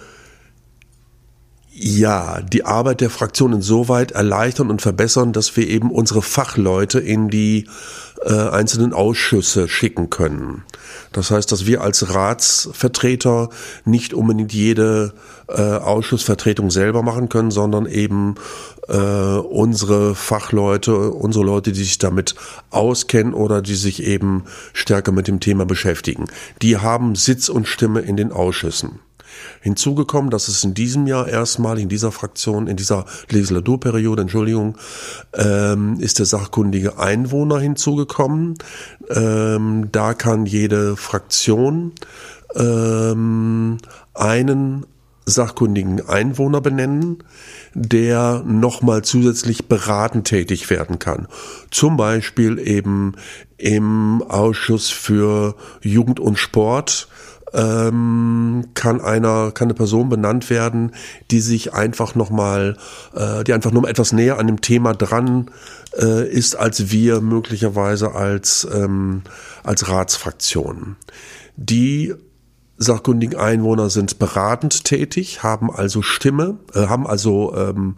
ja, 1.78 2.40
die 2.40 2.64
Arbeit 2.64 3.02
der 3.02 3.11
Fraktion 3.11 3.52
insoweit 3.52 4.12
erleichtern 4.12 4.71
und 4.71 4.80
verbessern, 4.80 5.35
dass 5.35 5.56
wir 5.59 5.68
eben 5.68 5.90
unsere 5.90 6.23
Fachleute 6.23 7.00
in 7.00 7.28
die 7.28 7.68
äh, 8.25 8.33
einzelnen 8.33 8.95
Ausschüsse 8.95 9.68
schicken 9.68 10.09
können. 10.09 10.64
Das 11.12 11.30
heißt, 11.30 11.52
dass 11.52 11.66
wir 11.66 11.83
als 11.83 12.14
Ratsvertreter 12.14 13.50
nicht 13.85 14.14
unbedingt 14.14 14.54
jede 14.54 15.12
äh, 15.49 15.61
Ausschussvertretung 15.61 16.71
selber 16.71 17.02
machen 17.02 17.28
können, 17.28 17.50
sondern 17.50 17.85
eben 17.85 18.37
äh, 18.88 18.97
unsere 18.97 20.14
Fachleute, 20.14 21.11
unsere 21.11 21.45
Leute, 21.45 21.73
die 21.73 21.85
sich 21.85 21.99
damit 21.99 22.37
auskennen 22.71 23.35
oder 23.35 23.61
die 23.61 23.75
sich 23.75 24.02
eben 24.02 24.45
stärker 24.73 25.12
mit 25.12 25.28
dem 25.28 25.40
Thema 25.40 25.66
beschäftigen. 25.66 26.25
Die 26.62 26.78
haben 26.78 27.16
Sitz 27.16 27.50
und 27.50 27.68
Stimme 27.68 28.00
in 28.00 28.16
den 28.16 28.33
Ausschüssen 28.33 29.00
hinzugekommen. 29.61 30.31
Das 30.31 30.49
ist 30.49 30.64
in 30.64 30.75
diesem 30.75 31.07
Jahr 31.07 31.28
erstmal 31.28 31.78
in 31.78 31.88
dieser 31.88 32.12
Fraktion, 32.12 32.66
in 32.66 32.76
dieser 32.76 33.07
Legislaturperiode, 33.31 34.23
Entschuldigung, 34.23 34.76
ähm, 35.35 35.99
ist 36.00 36.19
der 36.19 36.26
sachkundige 36.26 36.99
Einwohner 36.99 37.59
hinzugekommen. 37.59 38.55
Ähm, 39.09 39.88
da 39.93 40.14
kann 40.14 40.47
jede 40.47 40.97
Fraktion 40.97 41.93
ähm, 42.55 43.78
einen 44.14 44.87
sachkundigen 45.26 46.09
Einwohner 46.09 46.61
benennen, 46.61 47.25
der 47.75 48.43
nochmal 48.47 49.02
zusätzlich 49.02 49.66
beratend 49.66 50.28
tätig 50.28 50.71
werden 50.71 51.00
kann. 51.00 51.26
Zum 51.71 51.97
Beispiel 51.97 52.59
eben 52.61 53.14
im 53.59 54.23
Ausschuss 54.23 54.88
für 54.88 55.57
Jugend 55.83 56.21
und 56.21 56.38
Sport 56.38 57.09
ähm, 57.52 58.68
kann 58.74 59.00
einer, 59.00 59.52
kann 59.52 59.66
eine 59.66 59.74
Person 59.74 60.08
benannt 60.08 60.50
werden, 60.50 60.92
die 61.30 61.40
sich 61.40 61.74
einfach 61.74 62.14
nochmal, 62.14 62.76
äh, 63.14 63.44
die 63.44 63.52
einfach 63.52 63.70
nur 63.72 63.88
etwas 63.88 64.12
näher 64.12 64.38
an 64.38 64.46
dem 64.46 64.60
Thema 64.60 64.94
dran 64.94 65.50
äh, 65.98 66.28
ist, 66.28 66.56
als 66.56 66.90
wir 66.90 67.20
möglicherweise 67.20 68.14
als, 68.14 68.66
ähm, 68.72 69.22
als 69.62 69.88
Ratsfraktion. 69.88 70.96
Die 71.56 72.14
sachkundigen 72.78 73.38
Einwohner 73.38 73.88
sind 73.90 74.18
beratend 74.18 74.84
tätig, 74.84 75.42
haben 75.42 75.70
also 75.70 76.02
Stimme, 76.02 76.58
äh, 76.74 76.86
haben 76.86 77.06
also 77.06 77.54
ähm, 77.56 77.94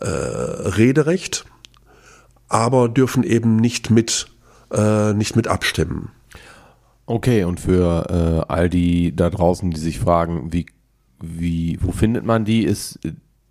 äh, 0.00 0.06
Rederecht, 0.06 1.46
aber 2.48 2.88
dürfen 2.88 3.22
eben 3.22 3.56
nicht 3.56 3.90
mit, 3.90 4.26
äh, 4.72 5.12
nicht 5.14 5.36
mit 5.36 5.48
abstimmen. 5.48 6.10
Okay, 7.10 7.44
und 7.44 7.58
für 7.58 8.44
äh, 8.46 8.52
all 8.52 8.68
die 8.68 9.16
da 9.16 9.30
draußen, 9.30 9.70
die 9.70 9.80
sich 9.80 9.98
fragen, 9.98 10.52
wie, 10.52 10.66
wie, 11.22 11.78
wo 11.80 11.90
findet 11.90 12.26
man 12.26 12.44
die, 12.44 12.64
ist 12.64 12.98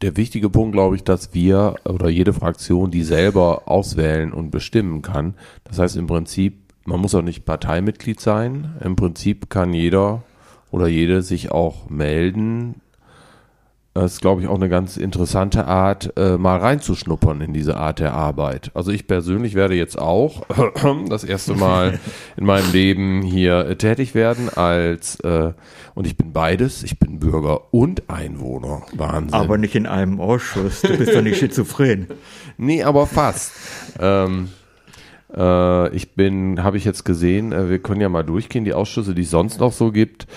der 0.01 0.15
wichtige 0.15 0.51
Punkt, 0.51 0.73
glaube 0.73 0.95
ich, 0.95 1.03
dass 1.03 1.33
wir 1.33 1.73
oder 1.83 2.07
jede 2.07 2.33
Fraktion 2.33 2.91
die 2.91 3.01
selber 3.01 3.63
auswählen 3.65 4.31
und 4.31 4.51
bestimmen 4.51 5.01
kann. 5.01 5.33
Das 5.63 5.79
heißt 5.79 5.97
im 5.97 6.05
Prinzip, 6.05 6.59
man 6.85 6.99
muss 6.99 7.15
auch 7.15 7.23
nicht 7.23 7.45
Parteimitglied 7.45 8.19
sein. 8.19 8.75
Im 8.83 8.95
Prinzip 8.95 9.49
kann 9.49 9.73
jeder 9.73 10.21
oder 10.69 10.87
jede 10.87 11.23
sich 11.23 11.49
auch 11.51 11.89
melden, 11.89 12.75
das 14.01 14.13
ist, 14.13 14.21
glaube 14.21 14.41
ich, 14.41 14.47
auch 14.47 14.55
eine 14.55 14.69
ganz 14.69 14.97
interessante 14.97 15.65
Art, 15.65 16.13
äh, 16.17 16.37
mal 16.37 16.57
reinzuschnuppern 16.57 17.41
in 17.41 17.53
diese 17.53 17.77
Art 17.77 17.99
der 17.99 18.13
Arbeit. 18.13 18.71
Also 18.73 18.91
ich 18.91 19.07
persönlich 19.07 19.55
werde 19.55 19.75
jetzt 19.75 19.97
auch 19.97 20.45
das 21.09 21.23
erste 21.23 21.55
Mal 21.55 21.99
in 22.35 22.45
meinem 22.45 22.71
Leben 22.71 23.21
hier 23.21 23.65
äh, 23.65 23.75
tätig 23.75 24.13
werden 24.13 24.49
als, 24.49 25.19
äh, 25.21 25.53
und 25.95 26.05
ich 26.05 26.15
bin 26.15 26.31
beides, 26.31 26.83
ich 26.83 26.99
bin 26.99 27.19
Bürger 27.19 27.73
und 27.73 28.09
Einwohner. 28.09 28.83
Wahnsinn. 28.93 29.33
Aber 29.33 29.57
nicht 29.57 29.75
in 29.75 29.87
einem 29.87 30.19
Ausschuss, 30.19 30.81
du 30.81 30.95
bist 30.97 31.15
doch 31.15 31.21
nicht 31.21 31.39
schizophren. 31.39 32.07
nee, 32.57 32.83
aber 32.83 33.07
fast. 33.07 33.51
ähm, 33.99 34.49
äh, 35.35 35.95
ich 35.95 36.13
bin, 36.13 36.63
habe 36.63 36.77
ich 36.77 36.85
jetzt 36.85 37.03
gesehen, 37.03 37.51
äh, 37.51 37.69
wir 37.69 37.79
können 37.79 38.01
ja 38.01 38.09
mal 38.09 38.23
durchgehen, 38.23 38.63
die 38.63 38.73
Ausschüsse, 38.73 39.15
die 39.15 39.23
es 39.23 39.31
sonst 39.31 39.59
noch 39.59 39.73
so 39.73 39.91
gibt. 39.91 40.27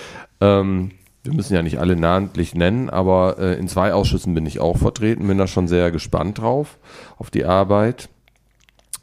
Ähm, 0.41 0.93
wir 1.23 1.35
müssen 1.35 1.55
ja 1.55 1.63
nicht 1.63 1.79
alle 1.79 1.97
namentlich 1.97 2.55
nennen, 2.55 2.89
aber 2.89 3.39
äh, 3.39 3.59
in 3.59 3.69
zwei 3.69 3.93
Ausschüssen 3.93 4.35
bin 4.35 4.47
ich 4.47 4.61
auch 4.61 4.79
vertreten, 4.79 5.27
bin 5.27 5.39
da 5.39 5.47
schon 5.47 5.69
sehr 5.69 5.91
gespannt 5.91 6.39
drauf, 6.39 6.79
auf 7.19 7.31
die 7.31 7.45
Arbeit. 7.45 8.09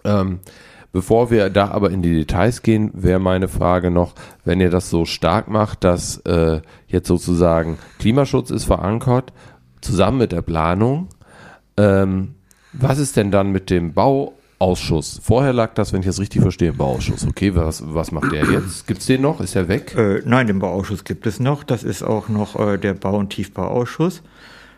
Ähm, 0.03 0.39
bevor 0.91 1.29
wir 1.29 1.49
da 1.49 1.69
aber 1.69 1.91
in 1.91 2.01
die 2.01 2.15
Details 2.15 2.63
gehen, 2.63 2.89
wäre 2.93 3.19
meine 3.19 3.47
Frage 3.47 3.91
noch, 3.91 4.13
wenn 4.45 4.59
ihr 4.59 4.71
das 4.71 4.89
so 4.89 5.05
stark 5.05 5.47
macht, 5.47 5.83
dass 5.83 6.17
äh, 6.21 6.61
jetzt 6.87 7.07
sozusagen 7.07 7.77
Klimaschutz 7.99 8.49
ist 8.49 8.65
verankert, 8.65 9.31
zusammen 9.81 10.17
mit 10.17 10.31
der 10.31 10.41
Planung, 10.41 11.09
ähm, 11.77 12.33
was 12.73 12.97
ist 12.97 13.15
denn 13.15 13.29
dann 13.29 13.51
mit 13.51 13.69
dem 13.69 13.93
Bau 13.93 14.33
Ausschuss. 14.59 15.19
Vorher 15.23 15.53
lag 15.53 15.73
das, 15.75 15.93
wenn 15.93 15.99
ich 15.99 16.07
das 16.07 16.19
richtig 16.19 16.41
verstehe, 16.41 16.69
im 16.69 16.77
Bauausschuss. 16.77 17.27
Okay, 17.27 17.53
was, 17.53 17.83
was 17.85 18.11
macht 18.11 18.31
der 18.31 18.43
jetzt? 18.45 18.87
Gibt 18.87 19.01
es 19.01 19.05
den 19.05 19.21
noch? 19.21 19.39
Ist 19.39 19.55
er 19.55 19.67
weg? 19.67 19.95
Äh, 19.95 20.21
nein, 20.25 20.47
den 20.47 20.59
Bauausschuss 20.59 21.03
gibt 21.03 21.27
es 21.27 21.39
noch. 21.39 21.63
Das 21.63 21.83
ist 21.83 22.01
auch 22.01 22.27
noch 22.27 22.59
äh, 22.59 22.77
der 22.77 22.95
Bau- 22.95 23.17
und 23.17 23.29
Tiefbauausschuss. 23.29 24.23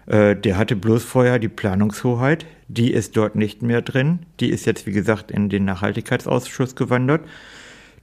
Äh, 0.06 0.36
der 0.36 0.58
hatte 0.58 0.76
bloß 0.76 1.04
vorher 1.04 1.40
die 1.40 1.48
Planungshoheit. 1.48 2.46
Die 2.68 2.92
ist 2.92 3.16
dort 3.16 3.36
nicht 3.36 3.62
mehr 3.62 3.82
drin. 3.82 4.20
Die 4.42 4.50
ist 4.50 4.66
jetzt, 4.66 4.86
wie 4.86 4.92
gesagt, 4.92 5.32
in 5.32 5.48
den 5.48 5.64
Nachhaltigkeitsausschuss 5.66 6.76
gewandert. 6.76 7.22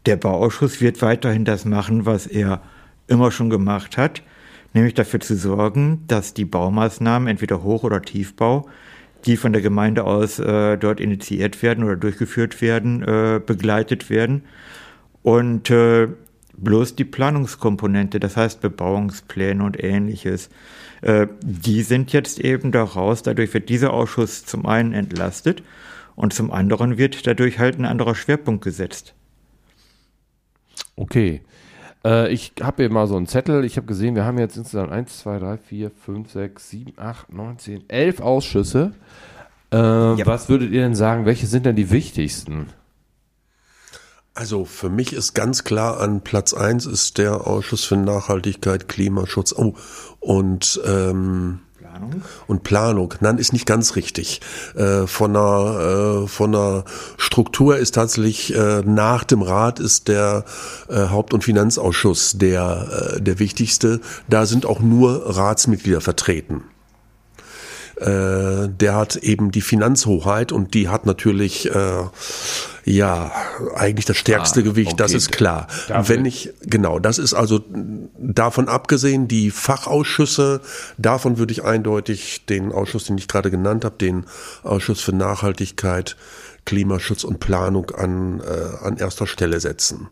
Der 0.07 0.17
Bauausschuss 0.17 0.81
wird 0.81 1.03
weiterhin 1.03 1.45
das 1.45 1.65
machen, 1.65 2.07
was 2.07 2.27
er 2.27 2.63
immer 3.09 3.31
schon 3.33 3.51
gemacht 3.51 3.97
hat, 3.97 4.23
nämlich 4.73 4.95
dafür 4.95 5.21
zu 5.21 5.37
sorgen, 5.37 6.05
dass 6.07 6.33
die 6.33 6.45
Baumaßnahmen, 6.45 7.29
entweder 7.29 7.63
Hoch- 7.63 7.85
oder 7.85 8.03
Tiefbau, 8.03 8.69
die 9.27 9.37
von 9.37 9.53
der 9.53 9.63
Gemeinde 9.63 10.05
aus 10.05 10.39
äh, 10.39 10.77
dort 10.77 11.01
initiiert 11.01 11.63
werden 11.63 11.85
oder 11.85 11.97
durchgeführt 11.97 12.61
werden, 12.63 13.03
äh, 13.03 13.41
begleitet 13.45 14.09
werden. 14.09 14.43
Und 15.23 15.71
äh, 15.71 16.09
bloß 16.57 16.95
die 16.95 17.05
Planungskomponente, 17.05 18.21
das 18.21 18.37
heißt 18.37 18.61
Bebauungspläne 18.61 19.63
und 19.63 19.83
ähnliches, 19.83 20.49
äh, 21.03 21.27
die 21.43 21.83
sind 21.83 22.13
jetzt 22.13 22.39
eben 22.39 22.73
daraus. 22.73 23.23
Dadurch 23.23 23.53
wird 23.53 23.69
dieser 23.69 23.93
Ausschuss 23.93 24.45
zum 24.47 24.67
einen 24.67 24.93
entlastet 24.93 25.63
und 26.15 26.33
zum 26.33 26.51
anderen 26.51 26.97
wird 26.97 27.27
dadurch 27.27 27.59
halt 27.59 27.79
ein 27.79 27.85
anderer 27.85 28.15
Schwerpunkt 28.15 28.65
gesetzt. 28.65 29.15
Okay. 30.95 31.43
Äh, 32.05 32.33
ich 32.33 32.53
habe 32.61 32.83
hier 32.83 32.91
mal 32.91 33.07
so 33.07 33.17
einen 33.17 33.27
Zettel. 33.27 33.65
Ich 33.65 33.77
habe 33.77 33.87
gesehen, 33.87 34.15
wir 34.15 34.25
haben 34.25 34.39
jetzt 34.39 34.57
insgesamt 34.57 34.93
1, 34.93 35.19
2, 35.19 35.39
3, 35.39 35.57
4, 35.59 35.91
5, 35.91 36.31
6, 36.31 36.71
7, 36.71 36.93
8, 36.97 37.33
9, 37.33 37.59
10, 37.59 37.91
11 37.91 38.21
Ausschüsse. 38.21 38.93
Äh, 39.73 39.77
ja. 39.77 40.27
Was 40.27 40.49
würdet 40.49 40.71
ihr 40.71 40.83
denn 40.83 40.95
sagen, 40.95 41.27
welche 41.27 41.47
sind 41.47 41.67
denn 41.67 41.77
die 41.77 41.91
wichtigsten? 41.91 42.69
Also 44.35 44.67
für 44.67 44.91
mich 44.91 45.15
ist 45.15 45.33
ganz 45.33 45.65
klar 45.65 45.99
an 45.99 46.21
Platz 46.21 46.53
1 46.53 46.85
ist 46.85 47.17
der 47.17 47.47
Ausschuss 47.47 47.85
für 47.85 47.97
Nachhaltigkeit, 47.97 48.87
Klimaschutz 48.87 49.55
oh, 49.55 49.75
und 50.21 50.79
ähm, 50.85 51.61
Planung. 51.97 52.23
Und 52.47 52.63
Planung, 52.63 53.15
nein, 53.21 53.39
ist 53.39 53.53
nicht 53.53 53.67
ganz 53.67 53.97
richtig. 53.97 54.41
Äh, 54.75 55.07
von, 55.07 55.33
der, 55.33 56.25
äh, 56.25 56.29
von 56.29 56.53
der 56.53 56.85
Struktur 57.17 57.77
ist 57.79 57.95
tatsächlich 57.95 58.55
äh, 58.55 58.83
nach 58.85 59.25
dem 59.25 59.43
Rat 59.43 59.81
ist 59.81 60.09
der 60.09 60.45
Haupt- 60.89 61.35
und 61.35 61.43
Finanzausschuss 61.43 62.39
der, 62.39 63.19
der 63.19 63.39
wichtigste. 63.39 64.01
Da 64.29 64.47
sind 64.47 64.67
auch 64.67 64.81
nur 64.81 65.37
Ratsmitglieder 65.37 66.01
vertreten 66.01 66.63
der 67.99 68.95
hat 68.95 69.17
eben 69.17 69.53
die 69.53 69.63
Finanzhoheit 69.63 70.53
und 70.53 70.75
die 70.75 70.91
hat 70.91 71.07
natürlich 71.07 71.75
äh, 71.75 72.05
ja 72.87 73.33
eigentlich 73.75 74.05
das 74.07 74.17
stärkste 74.17 74.61
ah, 74.61 74.63
Gewicht, 74.63 74.93
okay. 74.93 75.03
das 75.03 75.13
ist 75.13 75.33
klar. 75.33 75.67
Dafür. 75.89 76.17
Wenn 76.17 76.25
ich 76.25 76.53
genau, 76.63 77.01
das 77.01 77.19
ist 77.19 77.35
also 77.35 77.61
davon 78.17 78.69
abgesehen 78.69 79.27
die 79.27 79.51
Fachausschüsse, 79.51 80.61
davon 80.97 81.37
würde 81.37 81.53
ich 81.53 81.65
eindeutig 81.65 82.47
den 82.47 82.71
Ausschuss, 82.71 83.05
den 83.05 83.19
ich 83.19 83.27
gerade 83.27 83.51
genannt 83.51 83.85
habe, 83.85 83.97
den 83.99 84.25
Ausschuss 84.63 85.01
für 85.01 85.13
Nachhaltigkeit, 85.13 86.17
Klimaschutz 86.65 87.25
und 87.25 87.41
Planung 87.41 87.91
an 87.91 88.41
äh, 88.41 88.85
an 88.85 88.97
erster 88.99 89.27
Stelle 89.27 89.59
setzen. 89.59 90.09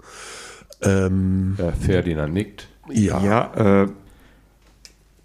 Ähm, 0.83 1.55
ja, 1.57 1.73
Ferdinand 1.73 2.35
nickt. 2.35 2.67
Ja, 2.91 3.23
ja 3.23 3.83
äh, 3.85 3.89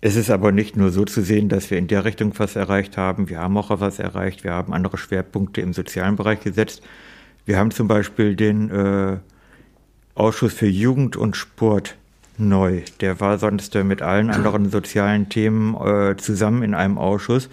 es 0.02 0.16
ist 0.16 0.30
aber 0.30 0.52
nicht 0.52 0.78
nur 0.78 0.92
so 0.92 1.04
zu 1.04 1.24
sehen, 1.24 1.50
dass 1.50 1.72
wir 1.72 1.80
in 1.80 1.88
der 1.88 2.06
Richtung 2.06 2.32
was 2.38 2.56
erreicht 2.56 2.96
haben. 2.96 3.28
Wir 3.28 3.40
haben 3.40 3.58
auch 3.58 3.72
was 3.80 3.98
erreicht. 3.98 4.44
Wir 4.44 4.52
haben 4.52 4.72
andere 4.72 4.98
Schwerpunkte 4.98 5.62
im 5.62 5.74
sozialen 5.74 6.16
Bereich 6.16 6.42
gesetzt. 6.42 6.84
Wir 7.50 7.58
haben 7.58 7.72
zum 7.72 7.88
Beispiel 7.88 8.36
den 8.36 8.70
äh, 8.70 9.18
Ausschuss 10.14 10.54
für 10.54 10.68
Jugend 10.68 11.16
und 11.16 11.36
Sport 11.36 11.96
neu. 12.38 12.84
Der 13.02 13.20
war 13.22 13.40
sonst 13.40 13.76
äh, 13.76 13.84
mit 13.84 14.04
allen 14.04 14.30
anderen 14.30 14.70
sozialen 14.70 15.30
Themen 15.30 15.74
äh, 15.74 16.16
zusammen 16.16 16.62
in 16.62 16.76
einem 16.76 17.00
Ausschuss. 17.00 17.50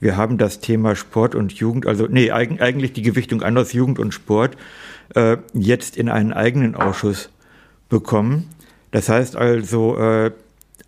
Wir 0.00 0.18
haben 0.18 0.36
das 0.36 0.60
Thema 0.60 0.94
Sport 0.96 1.34
und 1.34 1.54
Jugend, 1.54 1.86
also 1.86 2.06
nee, 2.06 2.30
eig 2.30 2.60
eigentlich 2.60 2.92
die 2.92 3.00
Gewichtung 3.00 3.40
anders 3.40 3.72
Jugend 3.72 3.98
und 3.98 4.12
Sport, 4.12 4.54
äh, 5.14 5.38
jetzt 5.54 5.96
in 5.96 6.10
einen 6.10 6.34
eigenen 6.34 6.74
Ausschuss 6.74 7.30
bekommen. 7.88 8.50
Das 8.90 9.08
heißt 9.08 9.34
also, 9.34 9.96
äh, 9.96 10.30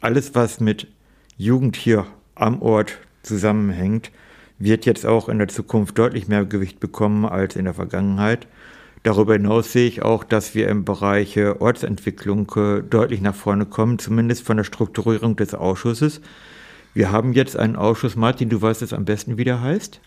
alles, 0.03 0.35
was 0.35 0.61
mit 0.61 0.87
Jugend 1.39 1.77
hier 1.77 2.07
am 2.35 2.61
Ort 2.61 2.99
zusammenhängt, 3.23 4.11
wird 4.59 4.87
jetzt 4.87 5.07
auch 5.07 5.29
in 5.29 5.39
der 5.39 5.49
Zukunft 5.49 5.99
deutlich 5.99 6.29
mehr 6.29 6.45
Gewicht 6.45 6.81
bekommen 6.81 7.25
als 7.25 7.57
in 7.57 7.65
der 7.65 7.75
Vergangenheit. 7.75 8.47
Darüber 9.03 9.35
hinaus 9.35 9.73
sehe 9.73 9.87
ich 9.87 10.03
auch, 10.03 10.25
dass 10.25 10.55
wir 10.55 10.69
im 10.69 10.85
Bereich 10.85 11.39
Ortsentwicklung 11.39 12.51
äh, 12.57 12.83
deutlich 12.83 13.21
nach 13.21 13.35
vorne 13.35 13.67
kommen, 13.67 13.99
zumindest 13.99 14.45
von 14.45 14.57
der 14.57 14.65
Strukturierung 14.65 15.37
des 15.37 15.55
Ausschusses. 15.55 16.21
Wir 16.95 17.13
haben 17.13 17.33
jetzt 17.33 17.57
einen 17.57 17.77
Ausschuss, 17.77 18.17
Martin, 18.17 18.49
du 18.49 18.61
weißt 18.61 18.83
es 18.83 18.93
am 18.93 19.05
besten, 19.05 19.39
wie 19.39 19.45
der 19.45 19.61
heißt? 19.61 20.01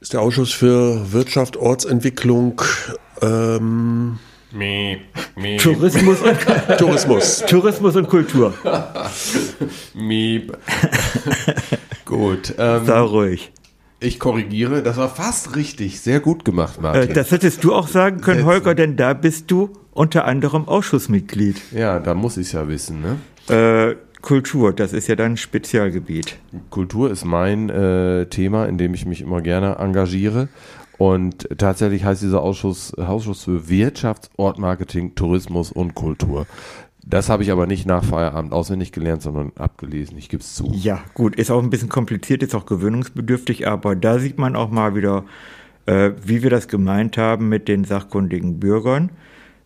Ist 0.00 0.12
der 0.12 0.22
Ausschuss 0.22 0.52
für 0.52 1.12
Wirtschaft, 1.12 1.56
Ortsentwicklung, 1.56 2.62
ähm, 3.20 4.18
Miep, 4.50 5.00
miep. 5.36 5.60
Tourismus 5.60 6.22
und 6.22 6.38
Tourismus. 6.78 7.44
Tourismus 7.46 7.96
und 7.96 8.08
Kultur. 8.08 8.54
Miep. 9.94 10.56
Gut. 12.08 12.54
Ähm, 12.58 12.84
Sei 12.84 12.98
ruhig. 12.98 13.52
Ich 14.00 14.18
korrigiere, 14.20 14.82
das 14.82 14.96
war 14.96 15.08
fast 15.08 15.56
richtig. 15.56 16.00
Sehr 16.00 16.20
gut 16.20 16.44
gemacht, 16.44 16.80
Martin. 16.80 17.10
Äh, 17.10 17.12
das 17.12 17.30
hättest 17.30 17.62
du 17.64 17.74
auch 17.74 17.88
sagen 17.88 18.20
können, 18.20 18.44
Holger, 18.44 18.74
denn 18.74 18.96
da 18.96 19.12
bist 19.12 19.50
du 19.50 19.70
unter 19.92 20.24
anderem 20.24 20.68
Ausschussmitglied. 20.68 21.60
Ja, 21.72 21.98
da 21.98 22.14
muss 22.14 22.36
ich 22.36 22.48
es 22.48 22.52
ja 22.52 22.68
wissen, 22.68 23.02
ne? 23.02 23.18
Äh, 23.54 23.96
Kultur, 24.22 24.72
das 24.72 24.92
ist 24.92 25.08
ja 25.08 25.16
dein 25.16 25.36
Spezialgebiet. 25.36 26.36
Kultur 26.70 27.10
ist 27.10 27.24
mein 27.24 27.68
äh, 27.70 28.26
Thema, 28.26 28.66
in 28.66 28.78
dem 28.78 28.94
ich 28.94 29.06
mich 29.06 29.20
immer 29.20 29.42
gerne 29.42 29.76
engagiere. 29.76 30.48
Und 30.96 31.48
tatsächlich 31.58 32.04
heißt 32.04 32.22
dieser 32.22 32.42
Ausschuss 32.42 32.92
Ausschuss 32.94 33.44
für 33.44 33.68
Wirtschaft, 33.68 34.30
Ortmarketing, 34.36 35.14
Tourismus 35.14 35.70
und 35.70 35.94
Kultur. 35.94 36.46
Das 37.08 37.30
habe 37.30 37.42
ich 37.42 37.50
aber 37.50 37.66
nicht 37.66 37.86
nach 37.86 38.04
Feierabend 38.04 38.52
auswendig 38.52 38.92
gelernt, 38.92 39.22
sondern 39.22 39.52
abgelesen. 39.56 40.18
Ich 40.18 40.28
gebe 40.28 40.42
es 40.42 40.54
zu. 40.54 40.70
Ja, 40.74 41.00
gut, 41.14 41.36
ist 41.36 41.50
auch 41.50 41.62
ein 41.62 41.70
bisschen 41.70 41.88
kompliziert, 41.88 42.42
ist 42.42 42.54
auch 42.54 42.66
gewöhnungsbedürftig, 42.66 43.66
aber 43.66 43.96
da 43.96 44.18
sieht 44.18 44.36
man 44.36 44.54
auch 44.54 44.70
mal 44.70 44.94
wieder, 44.94 45.24
äh, 45.86 46.10
wie 46.22 46.42
wir 46.42 46.50
das 46.50 46.68
gemeint 46.68 47.16
haben 47.16 47.48
mit 47.48 47.66
den 47.66 47.84
sachkundigen 47.84 48.60
Bürgern. 48.60 49.10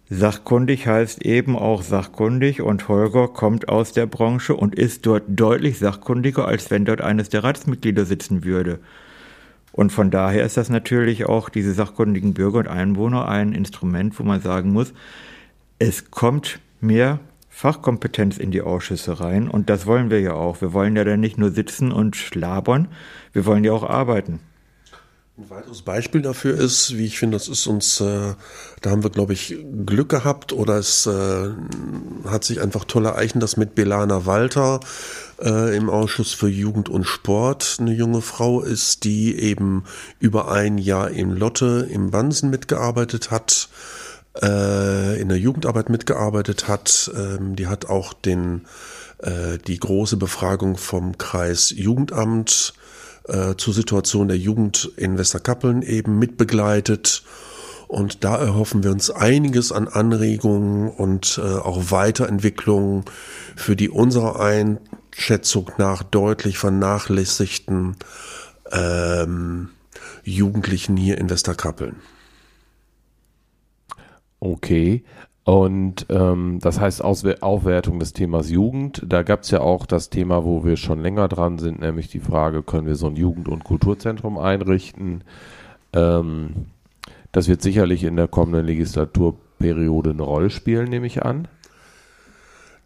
Sachkundig 0.09 0.87
heißt 0.87 1.25
eben 1.25 1.57
auch 1.57 1.83
sachkundig 1.83 2.63
und 2.63 2.87
Holger 2.87 3.27
kommt 3.27 3.69
aus 3.69 3.93
der 3.93 4.07
Branche 4.07 4.55
und 4.55 4.77
ist 4.77 5.07
dort 5.07 5.25
deutlich 5.27 5.81
sachkundiger, 5.81 6.47
als 6.47 6.71
wenn 6.71 6.85
dort 6.85 7.01
eines 7.01 7.29
der 7.29 7.43
Ratsmitglieder 7.43 8.05
sitzen 8.05 8.45
würde. 8.45 8.79
Und 9.73 9.91
von 9.91 10.13
daher 10.13 10.45
ist 10.45 10.57
das 10.57 10.69
natürlich 10.69 11.27
auch 11.27 11.49
diese 11.49 11.73
sachkundigen 11.73 12.35
Bürger 12.35 12.59
und 12.59 12.69
Einwohner 12.69 13.27
ein 13.27 13.53
Instrument, 13.53 14.17
wo 14.21 14.23
man 14.23 14.41
sagen 14.41 14.73
muss, 14.73 14.93
es 15.81 16.13
kommt 16.13 16.61
mehr 16.81 17.19
Fachkompetenz 17.55 18.39
in 18.39 18.51
die 18.51 18.63
Ausschüsse 18.63 19.21
rein 19.21 19.47
und 19.47 19.69
das 19.69 19.87
wollen 19.87 20.11
wir 20.11 20.21
ja 20.21 20.33
auch. 20.33 20.63
Wir 20.63 20.73
wollen 20.73 20.97
ja 20.97 21.05
dann 21.05 21.21
nicht 21.21 21.39
nur 21.39 21.51
sitzen 21.51 21.93
und 21.93 22.17
schlabern, 22.17 22.89
wir 23.33 23.45
wollen 23.45 23.63
ja 23.63 23.73
auch 23.73 23.85
arbeiten. 23.85 24.41
Ein 25.39 25.49
weiteres 25.49 25.83
Beispiel 25.83 26.23
dafür 26.23 26.59
ist, 26.59 26.97
wie 26.97 27.07
ich 27.07 27.19
finde, 27.19 27.37
das 27.37 27.49
ist 27.49 27.67
uns, 27.67 28.01
äh, 28.01 28.35
da 28.81 28.91
haben 28.91 29.03
wir, 29.03 29.11
glaube 29.11 29.33
ich, 29.33 29.57
Glück 29.87 30.09
gehabt 30.09 30.53
oder 30.53 30.77
es 30.77 31.07
äh, 31.07 31.51
hat 32.27 32.45
sich 32.45 32.61
einfach 32.61 32.85
toll 32.85 33.07
ereignet, 33.07 33.43
dass 33.43 33.57
mit 33.57 33.75
Belana 33.75 34.27
Walter 34.27 34.81
äh, 35.41 35.77
im 35.77 35.89
Ausschuss 35.89 36.33
für 36.33 36.49
Jugend 36.49 36.89
und 36.89 37.05
Sport 37.05 37.77
eine 37.81 37.93
junge 37.93 38.23
Frau 38.23 38.61
ist, 38.61 39.05
die 39.05 39.39
eben 39.39 39.85
über 40.19 40.51
ein 40.51 40.79
Jahr 40.79 41.11
in 41.11 41.31
Lotte 41.31 41.89
im 41.91 42.11
Bansen 42.11 42.51
mitgearbeitet 42.51 43.31
hat, 43.31 43.69
äh, 44.41 45.21
in 45.21 45.29
der 45.29 45.39
Jugendarbeit 45.39 45.89
mitgearbeitet 45.89 46.69
hat. 46.69 47.11
Ähm, 47.17 47.57
die 47.57 47.67
hat 47.67 47.87
auch 47.87 48.13
den, 48.13 48.67
äh, 49.19 49.59
die 49.67 49.79
große 49.79 50.17
Befragung 50.17 50.77
vom 50.77 51.19
Kreis 51.19 51.71
Jugendamt 51.71 52.75
äh, 53.29 53.55
zur 53.57 53.75
Situation 53.75 54.29
der 54.29 54.39
Jugend 54.39 54.91
in 54.97 55.19
Westerkappeln 55.19 55.83
eben 55.83 56.19
mitbegleitet. 56.19 57.23
Und 57.89 58.25
da 58.25 58.37
erhoffen 58.37 58.83
wir 58.83 58.91
uns 58.91 59.11
einiges 59.11 59.71
an 59.71 59.87
Anregungen 59.87 60.89
und 60.91 61.39
äh, 61.43 61.43
auch 61.43 61.91
Weiterentwicklungen 61.91 63.05
für 63.55 63.77
die 63.77 63.91
unserer 63.91 64.41
Einschätzung 64.41 65.71
nach 65.77 66.03
deutlich 66.03 66.57
vernachlässigten 66.57 67.97
ähm, 68.71 69.69
Jugendlichen 70.25 70.97
hier 70.97 71.19
in 71.19 71.29
Westerkappeln. 71.29 71.97
Okay. 74.43 75.05
Und 75.45 76.07
ähm, 76.09 76.59
das 76.61 76.81
heißt 76.81 77.03
Auswer 77.03 77.37
Aufwertung 77.43 78.01
des 78.01 78.13
Themas 78.13 78.51
Jugend. 78.51 79.03
Da 79.07 79.23
gab 79.23 79.43
es 79.43 79.53
ja 79.53 79.61
auch 79.61 79.87
das 79.87 80.11
Thema, 80.11 80.45
wo 80.45 80.65
wir 80.65 80.77
schon 80.77 81.01
länger 81.01 81.29
dran 81.29 81.59
sind, 81.59 81.81
nämlich 81.81 82.09
die 82.09 82.19
Frage, 82.19 82.65
können 82.65 82.89
wir 82.89 82.97
so 82.97 83.07
ein 83.07 83.15
Jugend- 83.15 83.49
und 83.49 83.63
Kulturzentrum 83.63 84.39
einrichten? 84.39 85.23
Ähm, 85.93 86.67
das 87.31 87.47
wird 87.47 87.63
sicherlich 87.63 88.03
in 88.03 88.17
der 88.17 88.27
kommenden 88.27 88.67
Legislaturperiode 88.67 90.11
eine 90.11 90.23
Rolle 90.23 90.51
spielen, 90.51 90.91
nehme 90.91 91.07
ich 91.07 91.25
an. 91.25 91.47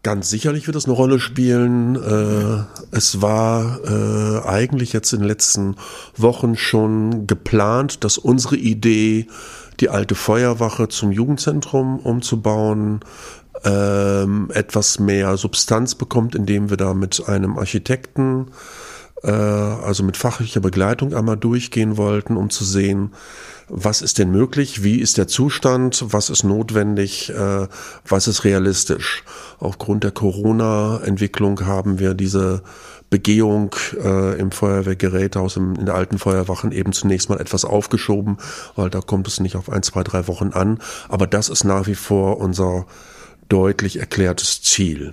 Ganz 0.07 0.31
sicherlich 0.31 0.69
wird 0.69 0.77
es 0.77 0.85
eine 0.85 0.95
Rolle 0.95 1.19
spielen. 1.19 1.97
Äh, 1.97 2.63
es 2.93 3.23
war 3.23 3.81
äh, 3.85 4.47
eigentlich 4.47 4.93
jetzt 4.93 5.13
in 5.13 5.19
den 5.19 5.27
letzten 5.27 5.75
Wochen 6.17 6.57
schon 6.57 7.27
geplant, 7.27 8.05
dass 8.05 8.17
unsere 8.17 8.55
Idee, 8.55 9.27
die 9.81 9.89
alte 9.89 10.15
Feuerwache 10.15 10.87
zum 10.87 11.11
Jugendzentrum 11.11 11.99
umzubauen, 11.99 13.01
ähm, 13.65 14.49
etwas 14.55 15.01
mehr 15.01 15.37
Substanz 15.37 15.97
bekommt, 15.97 16.37
indem 16.37 16.71
wir 16.71 16.77
da 16.77 16.95
mit 16.95 17.29
einem 17.29 17.59
Architekten, 17.59 18.53
äh, 19.25 19.33
also 19.33 20.05
mit 20.05 20.17
fachlicher 20.17 20.61
Begleitung 20.61 21.15
einmal 21.15 21.37
durchgehen 21.37 21.97
wollten, 21.97 22.37
um 22.37 22.51
zu 22.51 22.65
sehen, 22.65 23.11
was 23.69 24.01
ist 24.03 24.19
denn 24.19 24.31
möglich, 24.31 24.83
wie 24.85 25.01
ist 25.01 25.19
der 25.19 25.27
Zustand, 25.27 26.05
was 26.09 26.31
ist 26.31 26.45
notwendig, 26.45 27.31
äh, 27.31 27.67
was 28.07 28.29
ist 28.29 28.45
realistisch. 28.45 29.25
Aufgrund 29.59 30.05
der 30.05 30.13
Corona-Entwicklung 30.13 31.67
haben 31.67 31.99
wir 31.99 32.15
diese 32.15 32.63
Begehung 33.11 33.75
äh, 34.03 34.39
im 34.39 34.53
Feuerwehrgerätehaus 34.53 35.57
im, 35.57 35.75
in 35.75 35.87
der 35.87 35.95
alten 35.95 36.19
Feuerwachen 36.19 36.73
eben 36.73 36.93
zunächst 36.93 37.29
mal 37.29 37.41
etwas 37.41 37.65
aufgeschoben, 37.65 38.39
weil 38.75 38.91
da 38.91 39.01
kommt 39.01 39.29
es 39.29 39.41
nicht 39.41 39.57
auf 39.57 39.71
ein, 39.71 39.83
zwei, 39.83 40.03
drei 40.03 40.29
Wochen 40.29 40.51
an. 40.53 40.79
Aber 41.09 41.27
das 41.27 41.49
ist 41.49 41.65
nach 41.65 41.87
wie 41.87 41.95
vor 41.95 42.39
unser 42.39 42.87
deutlich 43.49 43.99
erklärtes 43.99 44.63
Ziel. 44.63 45.13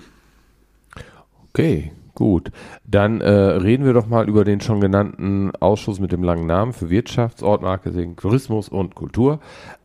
Okay, 1.50 1.92
Gut, 2.14 2.52
dann 2.84 3.20
äh, 3.20 3.28
reden 3.28 3.84
wir 3.84 3.92
doch 3.92 4.06
mal 4.06 4.28
über 4.28 4.44
den 4.44 4.60
schon 4.60 4.80
genannten 4.80 5.50
Ausschuss 5.56 5.98
mit 5.98 6.12
dem 6.12 6.22
langen 6.22 6.46
Namen 6.46 6.72
für 6.72 6.88
Wirtschaft, 6.88 7.42
Ortmarketing, 7.42 8.14
Tourismus 8.16 8.68
und 8.68 8.94
Kultur. 8.94 9.40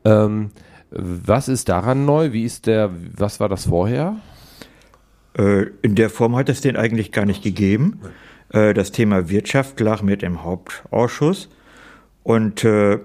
Ähm, 0.05 0.51
was 0.91 1.47
ist 1.47 1.69
daran 1.69 2.05
neu? 2.05 2.31
Wie 2.31 2.43
ist 2.43 2.67
der, 2.67 2.91
was 3.17 3.39
war 3.39 3.49
das 3.49 3.65
vorher? 3.65 4.17
Äh, 5.37 5.67
in 5.81 5.95
der 5.95 6.11
Form 6.11 6.35
hat 6.35 6.49
es 6.49 6.61
den 6.61 6.77
eigentlich 6.77 7.11
gar 7.11 7.25
nicht 7.25 7.43
gegeben. 7.43 7.99
Äh, 8.49 8.75
das 8.75 8.91
Thema 8.91 9.29
Wirtschaft 9.29 9.79
lag 9.79 10.03
mit 10.03 10.21
im 10.21 10.43
Hauptausschuss 10.43 11.49
und 12.23 12.63
äh, 12.63 12.99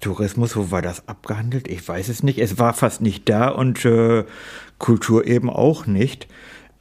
Tourismus, 0.00 0.56
wo 0.56 0.70
war 0.70 0.82
das 0.82 1.08
abgehandelt? 1.08 1.68
Ich 1.68 1.86
weiß 1.86 2.08
es 2.08 2.22
nicht. 2.22 2.38
Es 2.38 2.58
war 2.58 2.74
fast 2.74 3.00
nicht 3.00 3.28
da 3.28 3.48
und 3.48 3.84
äh, 3.84 4.24
Kultur 4.78 5.26
eben 5.26 5.48
auch 5.48 5.86
nicht. 5.86 6.26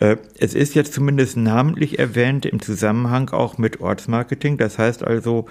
Äh, 0.02 0.18
es 0.40 0.56
ist 0.56 0.74
jetzt 0.74 0.94
zumindest 0.94 1.38
namentlich 1.38 2.00
erwähnt 2.00 2.46
im 2.46 2.62
Zusammenhang 2.62 3.30
auch 3.30 3.58
mit 3.58 3.80
Ortsmarketing. 3.80 4.58
Das 4.58 4.78
heißt 4.78 5.04
also, 5.04 5.46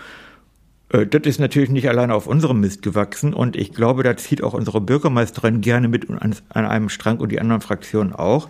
äh, 0.91 1.07
das 1.07 1.23
ist 1.23 1.39
natürlich 1.39 1.71
nicht 1.71 1.89
alleine 1.89 2.15
auf 2.15 2.27
unserem 2.27 2.61
Mist 2.61 2.83
gewachsen 2.83 3.33
und 3.33 3.57
ich 3.57 3.73
glaube, 3.73 4.03
da 4.03 4.17
zieht 4.17 4.43
auch 4.43 4.53
unsere 4.53 4.81
Bürgermeisterin 4.81 5.61
gerne 5.61 5.89
mit 5.89 6.11
an, 6.11 6.35
einem 6.51 6.89
Strang 6.89 7.19
und 7.19 7.31
die 7.31 7.41
anderen 7.41 7.63
Fraktionen 7.63 8.13
auch, 8.13 8.49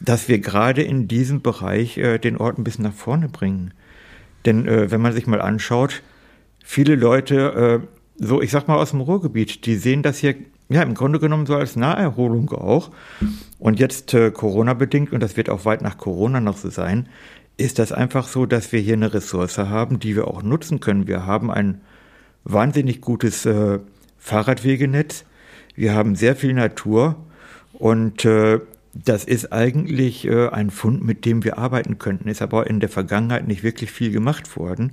dass 0.00 0.28
wir 0.28 0.38
gerade 0.38 0.82
in 0.82 1.06
diesem 1.06 1.42
Bereich 1.42 1.98
äh, 1.98 2.18
den 2.18 2.38
Ort 2.38 2.58
ein 2.58 2.64
bisschen 2.64 2.84
nach 2.84 2.94
vorne 2.94 3.28
bringen. 3.28 3.72
Denn 4.46 4.64
wenn 4.64 5.02
man 5.02 5.12
sich 5.12 5.26
mal 5.26 5.42
anschaut, 5.42 6.00
viele 6.64 6.94
Leute, 6.94 7.82
so 8.16 8.40
ich 8.40 8.50
sag 8.50 8.68
mal 8.68 8.76
aus 8.76 8.92
dem 8.92 9.02
Ruhrgebiet, 9.02 9.66
die 9.66 9.76
sehen 9.76 10.02
das 10.02 10.16
hier 10.16 10.34
ja 10.70 10.82
im 10.82 10.94
Grunde 10.94 11.18
genommen 11.18 11.46
so 11.46 11.56
als 11.56 11.76
Naherholung 11.76 12.50
auch. 12.52 12.90
Und 13.58 13.78
jetzt 13.78 14.14
äh, 14.14 14.30
Corona 14.30 14.74
bedingt, 14.74 15.12
und 15.12 15.20
das 15.20 15.36
wird 15.36 15.50
auch 15.50 15.64
weit 15.64 15.82
nach 15.82 15.98
Corona 15.98 16.40
noch 16.40 16.56
so 16.56 16.70
sein, 16.70 17.08
ist 17.56 17.78
das 17.78 17.92
einfach 17.92 18.26
so, 18.26 18.46
dass 18.46 18.72
wir 18.72 18.80
hier 18.80 18.94
eine 18.94 19.12
Ressource 19.12 19.58
haben, 19.58 19.98
die 19.98 20.16
wir 20.16 20.28
auch 20.28 20.42
nutzen 20.42 20.80
können. 20.80 21.06
Wir 21.06 21.26
haben 21.26 21.50
ein 21.50 21.82
wahnsinnig 22.44 23.00
gutes 23.00 23.44
äh, 23.44 23.80
Fahrradwegenetz, 24.18 25.24
wir 25.74 25.94
haben 25.94 26.14
sehr 26.14 26.36
viel 26.36 26.54
Natur 26.54 27.16
und 27.72 28.24
äh, 28.24 28.60
das 28.94 29.24
ist 29.24 29.52
eigentlich 29.52 30.26
äh, 30.26 30.48
ein 30.48 30.70
Fund, 30.70 31.04
mit 31.04 31.24
dem 31.24 31.44
wir 31.44 31.58
arbeiten 31.58 31.98
könnten, 31.98 32.28
ist 32.28 32.42
aber 32.42 32.66
in 32.66 32.80
der 32.80 32.88
Vergangenheit 32.88 33.46
nicht 33.46 33.62
wirklich 33.62 33.90
viel 33.90 34.10
gemacht 34.10 34.56
worden 34.56 34.92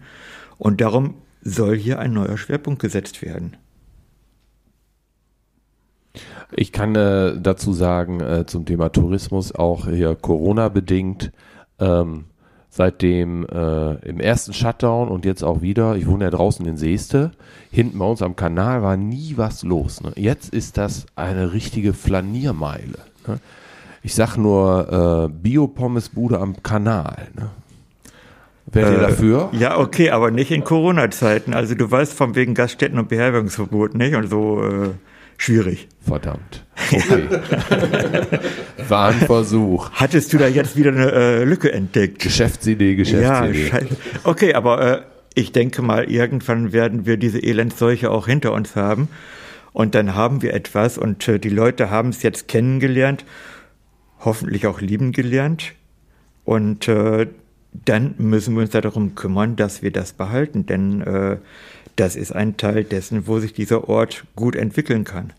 und 0.57 0.81
darum 0.81 1.15
soll 1.41 1.77
hier 1.77 1.99
ein 1.99 2.13
neuer 2.13 2.37
Schwerpunkt 2.37 2.81
gesetzt 2.81 3.21
werden. 3.21 3.55
Ich 6.51 6.71
kann 6.71 6.95
äh, 6.95 7.33
dazu 7.39 7.73
sagen, 7.73 8.21
äh, 8.21 8.45
zum 8.45 8.65
Thema 8.65 8.89
Tourismus, 8.89 9.53
auch 9.53 9.87
hier 9.87 10.15
Corona 10.15 10.69
bedingt, 10.69 11.31
ähm, 11.79 12.25
seitdem 12.69 13.45
äh, 13.45 13.95
im 14.07 14.19
ersten 14.19 14.53
Shutdown 14.53 15.09
und 15.09 15.25
jetzt 15.25 15.43
auch 15.43 15.61
wieder, 15.61 15.95
ich 15.95 16.07
wohne 16.07 16.25
ja 16.25 16.31
draußen 16.31 16.65
in 16.65 16.77
Seeste, 16.77 17.31
hinten 17.71 17.99
bei 17.99 18.05
uns 18.05 18.21
am 18.21 18.35
Kanal 18.35 18.81
war 18.81 18.95
nie 18.95 19.33
was 19.35 19.63
los. 19.63 20.01
Ne? 20.01 20.13
Jetzt 20.15 20.53
ist 20.53 20.77
das 20.77 21.05
eine 21.15 21.53
richtige 21.53 21.93
Flaniermeile. 21.93 22.99
Ne? 23.27 23.39
Ich 24.03 24.15
sag 24.15 24.37
nur 24.37 25.27
äh, 25.27 25.33
Bio-Pommes-Bude 25.33 26.39
am 26.39 26.61
Kanal. 26.63 27.27
Ne? 27.35 27.49
Wäre 28.67 28.93
ihr 28.93 28.99
äh, 28.99 29.01
dafür? 29.01 29.49
Ja, 29.53 29.79
okay, 29.79 30.11
aber 30.11 30.31
nicht 30.31 30.51
in 30.51 30.63
Corona-Zeiten. 30.63 31.53
Also 31.53 31.75
du 31.75 31.89
weißt 31.89 32.13
von 32.13 32.35
wegen 32.35 32.53
Gaststätten 32.53 32.99
und 32.99 33.09
Beherbergungsverbot, 33.09 33.95
nicht? 33.95 34.15
Und 34.15 34.29
so 34.29 34.63
äh, 34.63 34.89
schwierig. 35.37 35.87
Verdammt. 36.01 36.65
Okay. 36.89 37.27
War 38.87 39.09
ein 39.09 39.19
Versuch. 39.19 39.91
Hattest 39.91 40.31
du 40.31 40.37
da 40.37 40.47
jetzt 40.47 40.77
wieder 40.77 40.91
eine 40.91 41.11
äh, 41.11 41.43
Lücke 41.43 41.71
entdeckt? 41.71 42.19
Geschäftsidee, 42.19 42.95
Geschäftsidee. 42.95 43.63
Ja, 43.63 43.69
scheiße. 43.69 43.97
Okay, 44.23 44.53
aber 44.53 44.81
äh, 44.81 45.01
ich 45.33 45.51
denke 45.51 45.81
mal, 45.81 46.09
irgendwann 46.09 46.71
werden 46.71 47.05
wir 47.05 47.17
diese 47.17 47.39
Elendseuche 47.43 48.09
auch 48.09 48.27
hinter 48.27 48.53
uns 48.53 48.75
haben. 48.75 49.09
Und 49.73 49.93
dann 49.93 50.15
haben 50.15 50.41
wir 50.41 50.53
etwas 50.53 50.97
und 50.97 51.27
äh, 51.27 51.39
die 51.39 51.49
Leute 51.49 51.91
haben 51.91 52.09
es 52.09 52.23
jetzt 52.23 52.47
kennengelernt, 52.47 53.25
hoffentlich 54.19 54.65
auch 54.65 54.81
lieben 54.81 55.11
gelernt. 55.11 55.73
Und 56.45 56.87
äh, 56.87 57.27
dann 57.85 58.15
müssen 58.17 58.55
wir 58.55 58.61
uns 58.61 58.71
darum 58.71 59.13
kümmern, 59.13 59.55
dass 59.55 59.83
wir 59.83 59.91
das 59.91 60.13
behalten, 60.13 60.65
denn 60.65 61.01
äh, 61.01 61.37
das 61.97 62.15
ist 62.15 62.31
ein 62.31 62.55
Teil 62.57 62.83
dessen, 62.83 63.27
wo 63.27 63.39
sich 63.39 63.53
dieser 63.53 63.89
Ort 63.89 64.23
gut 64.35 64.55
entwickeln 64.55 65.03
kann. 65.03 65.33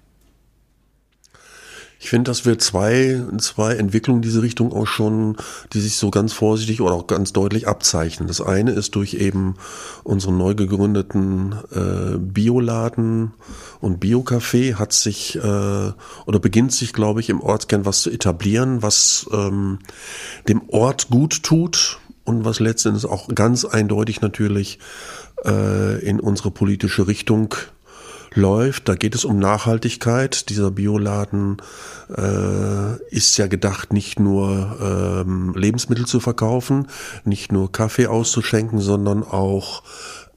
Ich 2.01 2.11
finde, 2.11 2.31
dass 2.31 2.47
wir 2.47 2.59
zwei, 2.61 3.21
zwei 3.39 3.75
Entwicklungen 3.75 4.19
in 4.19 4.23
diese 4.23 4.41
Richtung 4.41 4.73
auch 4.73 4.87
schon, 4.87 5.37
die 5.73 5.81
sich 5.81 5.97
so 5.97 6.11
ganz 6.11 6.33
vorsichtig 6.33 6.81
oder 6.81 6.95
auch 6.95 7.09
ganz 7.09 7.33
deutlich 7.33 7.67
abzeichnen. 7.67 8.29
Das 8.29 8.41
eine 8.41 8.71
ist 8.71 8.95
durch 8.95 9.15
eben 9.15 9.57
unseren 10.05 10.39
neu 10.39 10.55
gegründeten 10.55 11.57
äh, 11.73 12.17
Bioladen 12.19 13.33
und 13.81 14.03
Biocafé 14.03 14.75
hat 14.75 14.93
sich 14.93 15.37
äh, 15.37 15.41
oder 15.41 16.39
beginnt 16.41 16.73
sich, 16.73 16.93
glaube 16.93 17.21
ich, 17.21 17.31
im 17.31 17.41
Ortskern 17.41 17.85
was 17.85 18.03
zu 18.03 18.11
etablieren, 18.11 18.81
was 18.81 19.29
ähm, 19.33 19.81
dem 20.47 20.69
Ort 20.69 21.09
gut 21.11 21.43
tut 21.43 21.99
und 22.29 22.45
was 22.45 22.61
letztendlich 22.61 23.07
auch 23.07 23.29
ganz 23.35 23.65
eindeutig 23.65 24.21
natürlich 24.21 24.79
äh, 25.45 25.99
in 26.05 26.21
unsere 26.21 26.51
politische 26.51 27.07
Richtung 27.09 27.55
läuft. 28.35 28.89
Da 28.89 28.95
geht 28.95 29.15
es 29.15 29.25
um 29.25 29.39
Nachhaltigkeit. 29.39 30.51
Dieser 30.51 30.71
Bioladen 30.71 31.57
äh, 32.15 33.03
ist 33.11 33.39
ja 33.39 33.47
gedacht, 33.47 33.95
nicht 33.95 34.21
nur 34.21 34.77
ähm, 34.81 35.55
Lebensmittel 35.57 36.05
zu 36.05 36.21
verkaufen, 36.21 36.89
nicht 37.25 37.51
nur 37.51 37.73
Kaffee 37.73 38.07
auszuschenken, 38.07 38.79
sondern 38.79 39.23
auch 39.23 39.83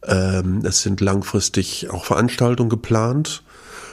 ähm, 0.03 0.61
es 0.63 0.81
sind 0.81 1.01
langfristig 1.01 1.89
auch 1.91 2.05
Veranstaltungen 2.05 2.69
geplant. 2.69 3.43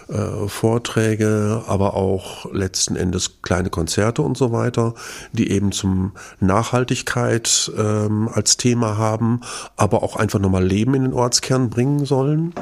Äh, 0.08 0.48
Vorträge, 0.48 1.64
aber 1.66 1.92
auch 1.92 2.50
letzten 2.50 2.96
Endes 2.96 3.42
kleine 3.42 3.68
Konzerte 3.68 4.22
und 4.22 4.38
so 4.38 4.52
weiter, 4.52 4.94
die 5.32 5.50
eben 5.50 5.70
zum 5.70 6.12
Nachhaltigkeit 6.40 7.70
ähm, 7.76 8.30
als 8.32 8.56
Thema 8.56 8.96
haben, 8.96 9.42
aber 9.76 10.02
auch 10.02 10.16
einfach 10.16 10.38
nochmal 10.38 10.64
Leben 10.64 10.94
in 10.94 11.02
den 11.02 11.12
Ortskern 11.12 11.68
bringen 11.68 12.06
sollen. 12.06 12.54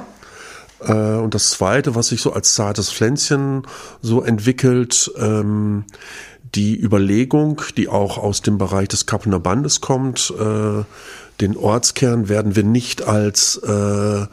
Äh, 0.81 0.93
und 0.93 1.35
das 1.35 1.51
Zweite, 1.51 1.95
was 1.95 2.09
sich 2.09 2.21
so 2.21 2.33
als 2.33 2.55
zartes 2.55 2.93
Pflänzchen 2.93 3.63
so 4.03 4.23
entwickelt, 4.23 5.13
ähm, 5.17 5.85
die 6.57 6.77
Überlegung, 6.77 7.63
die 7.77 7.89
auch 7.89 8.19
aus 8.19 8.43
dem 8.43 8.59
Bereich 8.59 8.89
des 8.89 9.07
Kappener 9.07 9.39
Bandes 9.39 9.81
kommt, 9.81 10.35
äh, 10.37 10.83
den 11.41 11.57
Ortskern 11.57 12.29
werden 12.29 12.57
wir 12.57 12.65
nicht 12.65 13.07
als 13.07 13.57
äh, 13.59 14.27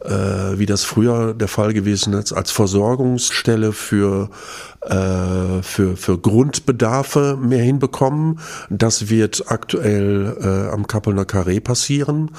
wie 0.00 0.66
das 0.66 0.84
früher 0.84 1.34
der 1.34 1.48
Fall 1.48 1.72
gewesen 1.72 2.12
ist, 2.12 2.32
als 2.32 2.50
Versorgungsstelle 2.50 3.72
für, 3.72 4.30
äh, 4.82 5.62
für, 5.62 5.96
für 5.96 6.18
Grundbedarfe 6.18 7.36
mehr 7.40 7.62
hinbekommen. 7.62 8.38
Das 8.70 9.08
wird 9.08 9.44
aktuell 9.48 10.36
äh, 10.40 10.72
am 10.72 10.86
Kappelner 10.86 11.24
Carré 11.24 11.60
passieren. 11.60 12.30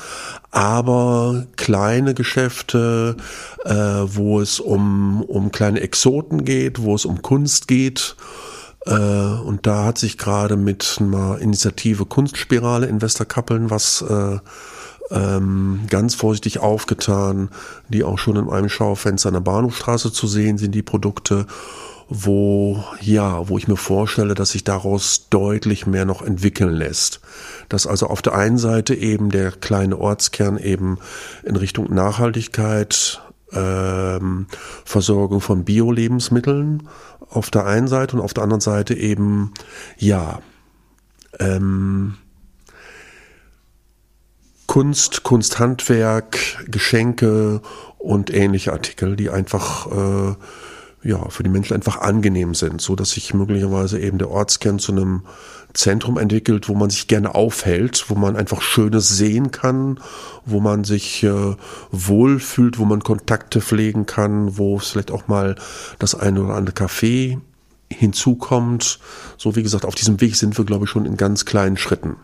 Aber 0.52 1.46
kleine 1.58 2.14
Geschäfte, 2.14 3.18
äh, 3.66 3.74
wo 3.74 4.40
es 4.40 4.60
um, 4.60 5.22
um 5.24 5.52
kleine 5.52 5.82
Exoten 5.82 6.46
geht, 6.46 6.82
wo 6.82 6.96
es 6.96 7.06
um 7.06 7.22
Kunst 7.22 7.68
geht, 7.68 8.16
äh, 8.86 8.94
und 8.94 9.68
da 9.68 9.86
hat 9.86 9.98
sich 9.98 10.18
gerade 10.18 10.56
mit 10.56 10.98
einer 11.00 11.40
Initiative 11.40 12.06
Kunstspirale 12.06 12.88
in 12.88 13.02
Westerkappeln 13.02 13.70
was 13.70 14.02
äh, 14.02 14.40
ähm, 15.12 15.82
ganz 15.90 16.16
vorsichtig 16.16 16.60
aufgetan, 16.60 17.50
die 17.88 18.04
auch 18.04 18.18
schon 18.18 18.36
in 18.36 18.50
einem 18.50 18.70
Schaufenster 18.70 19.30
an 19.30 19.34
der 19.34 19.42
Bahnhofstraße 19.42 20.12
zu 20.12 20.28
sehen 20.28 20.58
sind, 20.58 20.76
die 20.76 20.84
Produkte, 20.84 21.46
wo, 22.10 22.84
ja, 23.02 23.48
wo 23.50 23.58
ich 23.58 23.68
mir 23.68 23.78
vorstelle, 23.78 24.34
dass 24.34 24.52
sich 24.52 24.64
daraus 24.64 25.28
deutlich 25.30 25.86
mehr 25.86 26.06
noch 26.06 26.24
entwickeln 26.24 26.74
lässt. 26.74 27.22
Dass 27.70 27.86
also 27.86 28.08
auf 28.08 28.22
der 28.22 28.34
einen 28.34 28.58
Seite 28.58 28.96
eben 28.96 29.30
der 29.30 29.52
kleine 29.52 29.98
Ortskern 29.98 30.58
eben 30.58 30.98
in 31.44 31.56
Richtung 31.56 31.94
Nachhaltigkeit, 31.94 33.22
ähm, 33.52 34.48
Versorgung 34.86 35.42
von 35.42 35.64
Bio-Lebensmitteln 35.64 36.88
auf 37.30 37.52
der 37.52 37.66
einen 37.66 37.88
Seite 37.88 38.16
und 38.16 38.22
auf 38.22 38.34
der 38.34 38.44
anderen 38.44 38.62
Seite 38.62 38.96
eben, 38.96 39.54
ja, 39.98 40.40
ähm, 41.40 42.18
Kunst, 44.70 45.24
Kunsthandwerk, 45.24 46.64
Geschenke 46.68 47.60
und 47.98 48.32
ähnliche 48.32 48.72
Artikel, 48.72 49.16
die 49.16 49.32
einfach 49.32 49.88
äh, 49.88 50.36
ja 51.10 51.28
für 51.30 51.42
die 51.42 51.50
Menschen 51.50 51.74
einfach 51.74 52.02
angenehm 52.02 52.54
sind, 52.54 52.80
so 52.80 52.96
dass 52.96 53.10
sich 53.10 53.34
möglicherweise 53.34 54.00
eben 54.00 54.20
der 54.20 54.30
Ortskern 54.30 54.78
zu 54.78 54.92
einem 54.92 55.24
Zentrum 55.74 56.20
entwickelt, 56.20 56.70
wo 56.70 56.76
man 56.76 56.92
sich 56.92 57.08
gerne 57.08 57.34
aufhält, 57.34 58.12
wo 58.12 58.14
man 58.14 58.36
einfach 58.36 58.62
Schönes 58.62 59.10
sehen 59.10 59.50
kann, 59.50 60.00
wo 60.46 60.60
man 60.60 60.84
sich 60.84 61.24
äh, 61.24 61.56
wohlfühlt, 61.90 62.78
wo 62.78 62.86
man 62.86 63.02
Kontakte 63.02 63.62
pflegen 63.62 64.06
kann, 64.06 64.60
wo 64.60 64.78
vielleicht 64.78 65.10
auch 65.10 65.28
mal 65.28 65.56
das 65.98 66.14
eine 66.14 66.44
oder 66.44 66.54
andere 66.54 66.76
Café 66.76 67.40
hinzukommt. 67.92 69.00
So 69.36 69.56
wie 69.56 69.64
gesagt, 69.64 69.86
auf 69.86 69.96
diesem 69.96 70.22
Weg 70.22 70.36
sind 70.36 70.60
wir, 70.60 70.66
glaube 70.66 70.86
ich, 70.86 70.92
schon 70.92 71.08
in 71.08 71.18
ganz 71.18 71.46
kleinen 71.46 71.76
Schritten. 71.76 72.18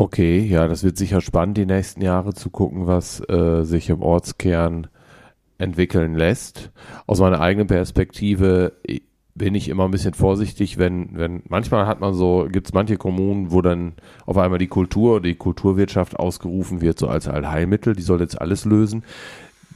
Okay, 0.00 0.40
ja, 0.40 0.66
das 0.66 0.82
wird 0.82 0.96
sicher 0.96 1.20
spannend, 1.20 1.58
die 1.58 1.66
nächsten 1.66 2.00
Jahre 2.00 2.32
zu 2.32 2.48
gucken, 2.48 2.86
was 2.86 3.20
äh, 3.28 3.64
sich 3.64 3.90
im 3.90 4.00
Ortskern 4.00 4.86
entwickeln 5.58 6.14
lässt. 6.14 6.70
Aus 7.06 7.20
meiner 7.20 7.38
eigenen 7.42 7.66
Perspektive, 7.66 8.72
bin 9.34 9.54
ich 9.54 9.68
immer 9.68 9.84
ein 9.84 9.90
bisschen 9.90 10.14
vorsichtig, 10.14 10.78
wenn, 10.78 11.18
wenn, 11.18 11.42
manchmal 11.50 11.86
hat 11.86 12.00
man 12.00 12.14
so, 12.14 12.48
gibt 12.50 12.68
es 12.68 12.72
manche 12.72 12.96
Kommunen, 12.96 13.52
wo 13.52 13.60
dann 13.60 13.92
auf 14.24 14.38
einmal 14.38 14.58
die 14.58 14.68
Kultur, 14.68 15.20
die 15.20 15.34
Kulturwirtschaft 15.34 16.18
ausgerufen 16.18 16.80
wird, 16.80 16.98
so 16.98 17.06
als 17.06 17.28
Allheilmittel, 17.28 17.94
die 17.94 18.02
soll 18.02 18.20
jetzt 18.20 18.40
alles 18.40 18.64
lösen. 18.64 19.04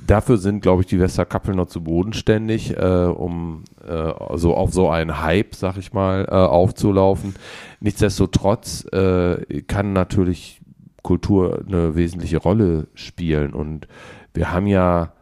Dafür 0.06 0.36
sind, 0.36 0.60
glaube 0.60 0.82
ich, 0.82 0.86
die 0.86 1.00
Westerkappel 1.00 1.54
noch 1.54 1.66
zu 1.66 1.82
bodenständig, 1.82 2.76
äh, 2.76 3.06
um 3.06 3.64
äh, 3.86 4.12
so 4.36 4.54
auf 4.54 4.72
so 4.72 4.90
einen 4.90 5.22
Hype, 5.22 5.54
sag 5.54 5.78
ich 5.78 5.92
mal, 5.94 6.26
äh, 6.28 6.34
aufzulaufen. 6.34 7.34
Nichtsdestotrotz 7.80 8.84
äh, 8.92 9.62
kann 9.62 9.94
natürlich 9.94 10.60
Kultur 11.02 11.64
eine 11.66 11.94
wesentliche 11.94 12.38
Rolle 12.38 12.88
spielen 12.94 13.54
und 13.54 13.88
wir 14.34 14.52
haben 14.52 14.66
ja 14.66 15.13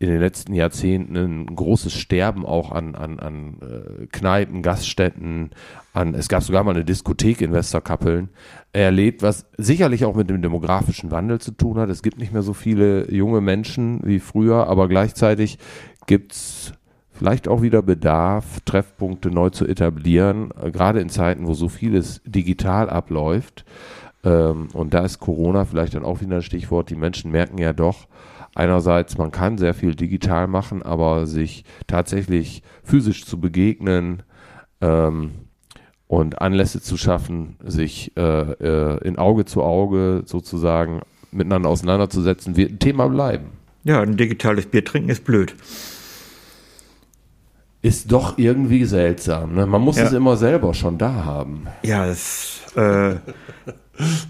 in 0.00 0.08
den 0.08 0.18
letzten 0.18 0.54
Jahrzehnten 0.54 1.14
ein 1.14 1.54
großes 1.54 1.92
Sterben 1.92 2.46
auch 2.46 2.72
an, 2.72 2.94
an, 2.94 3.20
an 3.20 3.58
äh, 3.60 4.06
Kneipen, 4.06 4.62
Gaststätten, 4.62 5.50
an, 5.92 6.14
es 6.14 6.28
gab 6.28 6.42
sogar 6.42 6.64
mal 6.64 6.74
eine 6.74 6.86
Diskothek 6.86 7.42
in 7.42 7.52
Westerkappeln, 7.52 8.30
erlebt, 8.72 9.22
was 9.22 9.44
sicherlich 9.58 10.06
auch 10.06 10.16
mit 10.16 10.30
dem 10.30 10.40
demografischen 10.40 11.10
Wandel 11.10 11.38
zu 11.38 11.50
tun 11.50 11.78
hat. 11.78 11.90
Es 11.90 12.02
gibt 12.02 12.18
nicht 12.18 12.32
mehr 12.32 12.40
so 12.40 12.54
viele 12.54 13.12
junge 13.12 13.42
Menschen 13.42 14.00
wie 14.02 14.20
früher, 14.20 14.68
aber 14.68 14.88
gleichzeitig 14.88 15.58
gibt's 16.06 16.72
vielleicht 17.12 17.46
auch 17.46 17.60
wieder 17.60 17.82
Bedarf, 17.82 18.60
Treffpunkte 18.64 19.30
neu 19.30 19.50
zu 19.50 19.66
etablieren, 19.66 20.48
gerade 20.72 21.00
in 21.00 21.10
Zeiten, 21.10 21.46
wo 21.46 21.52
so 21.52 21.68
vieles 21.68 22.22
digital 22.24 22.88
abläuft. 22.88 23.66
Ähm, 24.24 24.68
und 24.72 24.94
da 24.94 25.04
ist 25.04 25.18
Corona 25.18 25.66
vielleicht 25.66 25.94
dann 25.94 26.04
auch 26.04 26.22
wieder 26.22 26.36
ein 26.36 26.42
Stichwort. 26.42 26.88
Die 26.88 26.96
Menschen 26.96 27.30
merken 27.30 27.58
ja 27.58 27.74
doch, 27.74 28.06
einerseits, 28.60 29.16
man 29.16 29.30
kann 29.30 29.56
sehr 29.56 29.72
viel 29.72 29.94
digital 29.94 30.46
machen, 30.46 30.82
aber 30.82 31.26
sich 31.26 31.64
tatsächlich 31.86 32.62
physisch 32.84 33.24
zu 33.24 33.40
begegnen 33.40 34.22
ähm, 34.82 35.32
und 36.06 36.42
Anlässe 36.42 36.82
zu 36.82 36.98
schaffen, 36.98 37.56
sich 37.64 38.12
äh, 38.16 38.20
äh, 38.20 38.98
in 39.02 39.16
Auge 39.16 39.46
zu 39.46 39.62
Auge 39.62 40.22
sozusagen 40.26 41.00
miteinander 41.32 41.70
auseinanderzusetzen, 41.70 42.56
wird 42.56 42.72
ein 42.72 42.78
Thema 42.78 43.08
bleiben. 43.08 43.46
Ja, 43.84 44.02
ein 44.02 44.18
digitales 44.18 44.66
Bier 44.66 44.84
trinken 44.84 45.08
ist 45.08 45.24
blöd. 45.24 45.54
Ist 47.82 48.12
doch 48.12 48.36
irgendwie 48.36 48.84
seltsam. 48.84 49.54
Ne? 49.54 49.64
Man 49.64 49.80
muss 49.80 49.96
ja. 49.96 50.04
es 50.04 50.12
immer 50.12 50.36
selber 50.36 50.74
schon 50.74 50.98
da 50.98 51.24
haben. 51.24 51.66
Ja, 51.82 52.06
das, 52.06 52.60
äh, 52.76 53.14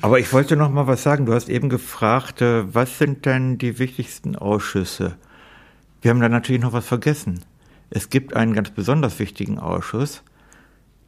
aber 0.00 0.18
ich 0.18 0.32
wollte 0.32 0.56
noch 0.56 0.70
mal 0.70 0.86
was 0.86 1.02
sagen. 1.02 1.26
Du 1.26 1.34
hast 1.34 1.48
eben 1.48 1.68
gefragt, 1.68 2.42
äh, 2.42 2.74
was 2.74 2.98
sind 2.98 3.26
denn 3.26 3.58
die 3.58 3.78
wichtigsten 3.78 4.36
Ausschüsse? 4.36 5.16
Wir 6.02 6.10
haben 6.10 6.20
da 6.20 6.28
natürlich 6.28 6.62
noch 6.62 6.72
was 6.72 6.86
vergessen. 6.86 7.44
Es 7.90 8.08
gibt 8.08 8.34
einen 8.34 8.54
ganz 8.54 8.70
besonders 8.70 9.18
wichtigen 9.18 9.58
Ausschuss. 9.58 10.22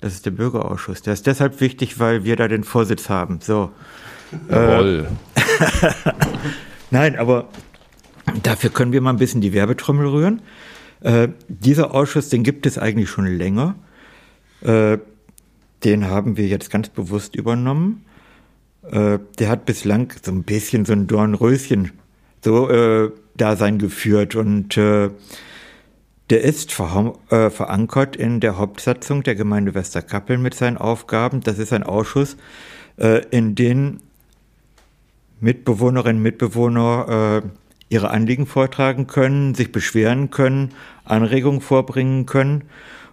Das 0.00 0.14
ist 0.14 0.26
der 0.26 0.32
Bürgerausschuss. 0.32 1.02
Der 1.02 1.12
ist 1.12 1.26
deshalb 1.26 1.60
wichtig, 1.60 2.00
weil 2.00 2.24
wir 2.24 2.36
da 2.36 2.48
den 2.48 2.64
Vorsitz 2.64 3.08
haben. 3.08 3.38
So. 3.40 3.70
Jawohl. 4.50 5.06
Äh, 5.34 5.42
Nein, 6.90 7.16
aber 7.16 7.48
dafür 8.42 8.70
können 8.70 8.92
wir 8.92 9.00
mal 9.00 9.10
ein 9.10 9.18
bisschen 9.18 9.40
die 9.40 9.52
Werbetrommel 9.52 10.08
rühren. 10.08 10.42
Äh, 11.00 11.28
dieser 11.48 11.94
Ausschuss, 11.94 12.28
den 12.28 12.42
gibt 12.42 12.66
es 12.66 12.78
eigentlich 12.78 13.10
schon 13.10 13.26
länger. 13.26 13.76
Äh, 14.60 14.98
den 15.84 16.06
haben 16.06 16.36
wir 16.36 16.46
jetzt 16.46 16.70
ganz 16.70 16.88
bewusst 16.88 17.34
übernommen. 17.34 18.04
Äh, 18.90 19.18
der 19.38 19.48
hat 19.48 19.64
bislang 19.64 20.12
so 20.22 20.32
ein 20.32 20.42
bisschen 20.42 20.84
so 20.84 20.92
ein 20.92 21.06
Dornröschen 21.06 21.92
so 22.44 22.68
äh, 22.68 23.10
Dasein 23.36 23.78
geführt 23.78 24.34
und 24.34 24.76
äh, 24.76 25.10
der 26.30 26.42
ist 26.42 26.72
ver 26.72 27.14
äh, 27.30 27.50
verankert 27.50 28.16
in 28.16 28.40
der 28.40 28.58
Hauptsatzung 28.58 29.22
der 29.22 29.34
Gemeinde 29.34 29.74
Westerkappeln 29.74 30.40
mit 30.40 30.54
seinen 30.54 30.76
Aufgaben. 30.76 31.40
Das 31.40 31.58
ist 31.58 31.72
ein 31.72 31.82
Ausschuss, 31.82 32.36
äh, 32.96 33.22
in 33.30 33.54
den 33.54 34.00
Mitbewohnerinnen 35.40 36.18
und 36.18 36.22
Mitbewohner 36.22 37.42
äh, 37.44 37.48
ihre 37.88 38.10
Anliegen 38.10 38.46
vortragen 38.46 39.06
können, 39.06 39.54
sich 39.54 39.72
beschweren 39.72 40.30
können, 40.30 40.70
Anregungen 41.04 41.60
vorbringen 41.60 42.26
können 42.26 42.64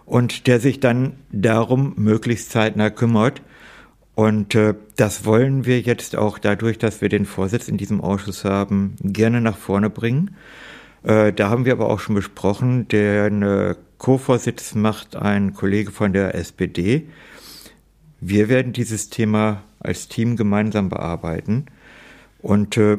und 0.06 0.46
der 0.46 0.58
sich 0.60 0.80
dann 0.80 1.14
darum 1.30 1.92
möglichst 1.96 2.50
zeitnah 2.50 2.90
kümmert. 2.90 3.42
Und 4.20 4.54
äh, 4.54 4.74
das 4.96 5.24
wollen 5.24 5.64
wir 5.64 5.80
jetzt 5.80 6.14
auch 6.14 6.38
dadurch, 6.38 6.76
dass 6.76 7.00
wir 7.00 7.08
den 7.08 7.24
Vorsitz 7.24 7.68
in 7.68 7.78
diesem 7.78 8.02
Ausschuss 8.02 8.44
haben, 8.44 8.94
gerne 9.02 9.40
nach 9.40 9.56
vorne 9.56 9.88
bringen. 9.88 10.36
Äh, 11.04 11.32
da 11.32 11.48
haben 11.48 11.64
wir 11.64 11.72
aber 11.72 11.88
auch 11.88 12.00
schon 12.00 12.16
besprochen, 12.16 12.86
den 12.88 13.42
äh, 13.42 13.76
Co-Vorsitz 13.96 14.74
macht 14.74 15.16
ein 15.16 15.54
Kollege 15.54 15.90
von 15.90 16.12
der 16.12 16.34
SPD. 16.34 17.06
Wir 18.20 18.50
werden 18.50 18.74
dieses 18.74 19.08
Thema 19.08 19.62
als 19.78 20.08
Team 20.08 20.36
gemeinsam 20.36 20.90
bearbeiten 20.90 21.64
und 22.42 22.76
äh, 22.76 22.98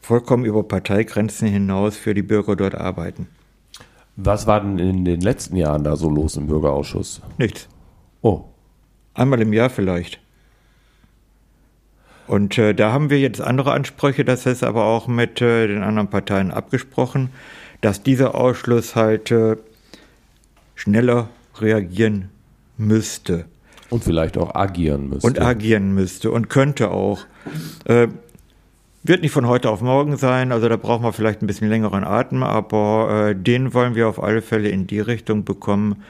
vollkommen 0.00 0.46
über 0.46 0.62
Parteigrenzen 0.62 1.46
hinaus 1.46 1.98
für 1.98 2.14
die 2.14 2.22
Bürger 2.22 2.56
dort 2.56 2.74
arbeiten. 2.74 3.28
Was 4.16 4.46
war 4.46 4.62
denn 4.62 4.78
in 4.78 5.04
den 5.04 5.20
letzten 5.20 5.56
Jahren 5.56 5.84
da 5.84 5.94
so 5.94 6.08
los 6.08 6.38
im 6.38 6.46
Bürgerausschuss? 6.46 7.20
Nichts. 7.36 7.68
Oh. 8.22 8.44
Einmal 9.12 9.42
im 9.42 9.52
Jahr 9.52 9.68
vielleicht. 9.68 10.23
Und 12.26 12.56
äh, 12.58 12.74
da 12.74 12.92
haben 12.92 13.10
wir 13.10 13.20
jetzt 13.20 13.40
andere 13.40 13.72
Ansprüche, 13.72 14.24
das 14.24 14.46
ist 14.46 14.64
aber 14.64 14.84
auch 14.84 15.08
mit 15.08 15.40
äh, 15.40 15.66
den 15.66 15.82
anderen 15.82 16.08
Parteien 16.08 16.50
abgesprochen, 16.50 17.30
dass 17.80 18.02
dieser 18.02 18.34
Ausschluss 18.34 18.96
halt 18.96 19.30
äh, 19.30 19.56
schneller 20.74 21.28
reagieren 21.58 22.30
müsste. 22.78 23.44
Und 23.90 24.04
vielleicht 24.04 24.38
auch 24.38 24.54
agieren 24.54 25.10
müsste. 25.10 25.26
Und 25.26 25.40
agieren 25.40 25.94
müsste 25.94 26.30
und 26.30 26.48
könnte 26.48 26.90
auch. 26.90 27.20
Äh, 27.84 28.08
wird 29.06 29.20
nicht 29.20 29.32
von 29.32 29.46
heute 29.46 29.68
auf 29.68 29.82
morgen 29.82 30.16
sein, 30.16 30.50
also 30.50 30.66
da 30.66 30.78
brauchen 30.78 31.04
wir 31.04 31.12
vielleicht 31.12 31.42
ein 31.42 31.46
bisschen 31.46 31.68
längeren 31.68 32.04
Atem, 32.04 32.42
aber 32.42 33.28
äh, 33.28 33.34
den 33.36 33.74
wollen 33.74 33.94
wir 33.94 34.08
auf 34.08 34.22
alle 34.22 34.40
Fälle 34.40 34.70
in 34.70 34.86
die 34.86 35.00
Richtung 35.00 35.44
bekommen, 35.44 36.02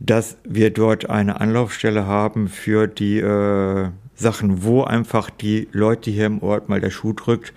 dass 0.00 0.36
wir 0.42 0.70
dort 0.70 1.08
eine 1.08 1.40
Anlaufstelle 1.40 2.06
haben 2.06 2.48
für 2.48 2.88
die 2.88 3.18
äh, 3.18 3.90
Sachen, 4.18 4.62
wo 4.62 4.82
einfach 4.82 5.30
die 5.30 5.68
Leute 5.72 6.10
hier 6.10 6.26
im 6.26 6.42
Ort 6.42 6.68
mal 6.68 6.80
der 6.80 6.90
Schuh 6.90 7.12
drückt 7.12 7.52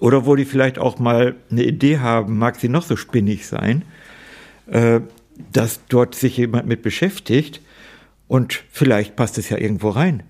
oder 0.00 0.26
wo 0.26 0.34
die 0.34 0.44
vielleicht 0.44 0.78
auch 0.78 0.98
mal 0.98 1.36
eine 1.50 1.62
Idee 1.62 1.98
haben, 1.98 2.38
mag 2.38 2.56
sie 2.58 2.68
noch 2.68 2.82
so 2.82 2.96
spinnig 2.96 3.46
sein, 3.46 3.82
äh, 4.66 5.00
dass 5.52 5.80
dort 5.88 6.14
sich 6.14 6.36
jemand 6.36 6.66
mit 6.66 6.82
beschäftigt 6.82 7.60
und 8.28 8.64
vielleicht 8.70 9.16
passt 9.16 9.38
es 9.38 9.48
ja 9.48 9.58
irgendwo 9.58 9.90
rein. 9.90 10.24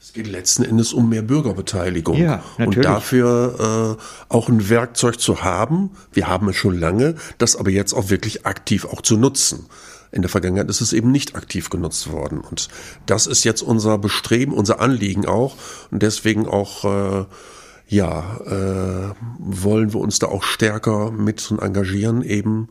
Es 0.00 0.12
geht 0.12 0.26
letzten 0.26 0.62
Endes 0.62 0.92
um 0.92 1.08
mehr 1.08 1.22
Bürgerbeteiligung. 1.22 2.16
Ja, 2.16 2.42
natürlich. 2.58 2.76
Und 2.76 2.84
dafür 2.84 3.98
äh, 3.98 4.32
auch 4.32 4.48
ein 4.48 4.68
Werkzeug 4.68 5.18
zu 5.18 5.42
haben, 5.42 5.90
wir 6.12 6.28
haben 6.28 6.48
es 6.48 6.56
schon 6.56 6.78
lange, 6.78 7.16
das 7.38 7.56
aber 7.56 7.70
jetzt 7.70 7.92
auch 7.92 8.10
wirklich 8.10 8.46
aktiv 8.46 8.84
auch 8.84 9.02
zu 9.02 9.16
nutzen. 9.16 9.66
In 10.10 10.22
der 10.22 10.28
Vergangenheit 10.28 10.68
ist 10.68 10.80
es 10.80 10.92
eben 10.92 11.10
nicht 11.10 11.34
aktiv 11.34 11.70
genutzt 11.70 12.10
worden. 12.10 12.40
Und 12.40 12.68
das 13.06 13.26
ist 13.26 13.44
jetzt 13.44 13.62
unser 13.62 13.98
Bestreben, 13.98 14.52
unser 14.52 14.80
Anliegen 14.80 15.26
auch. 15.26 15.56
Und 15.90 16.02
deswegen 16.02 16.46
auch, 16.46 16.84
äh, 16.84 17.24
ja, 17.88 18.36
äh, 18.46 19.14
wollen 19.38 19.92
wir 19.92 20.00
uns 20.00 20.18
da 20.18 20.26
auch 20.28 20.42
stärker 20.42 21.10
mit 21.10 21.50
engagieren, 21.50 22.22
eben 22.22 22.68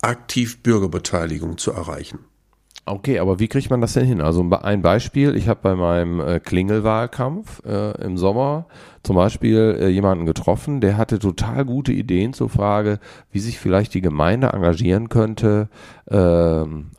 aktiv 0.00 0.62
Bürgerbeteiligung 0.62 1.58
zu 1.58 1.72
erreichen. 1.72 2.20
Okay, 2.88 3.18
aber 3.18 3.38
wie 3.38 3.48
kriegt 3.48 3.70
man 3.70 3.80
das 3.80 3.92
denn 3.92 4.06
hin? 4.06 4.20
Also 4.20 4.48
ein 4.62 4.82
Beispiel, 4.82 5.36
ich 5.36 5.48
habe 5.48 5.60
bei 5.62 5.74
meinem 5.74 6.20
äh, 6.20 6.40
Klingelwahlkampf 6.40 7.62
äh, 7.64 8.02
im 8.02 8.16
Sommer 8.16 8.66
zum 9.02 9.16
Beispiel 9.16 9.78
äh, 9.80 9.88
jemanden 9.88 10.26
getroffen, 10.26 10.80
der 10.80 10.96
hatte 10.96 11.18
total 11.18 11.64
gute 11.64 11.92
Ideen 11.92 12.32
zur 12.32 12.48
Frage, 12.48 12.98
wie 13.30 13.40
sich 13.40 13.58
vielleicht 13.58 13.94
die 13.94 14.00
Gemeinde 14.00 14.48
engagieren 14.48 15.08
könnte, 15.08 15.68
äh, 16.06 16.16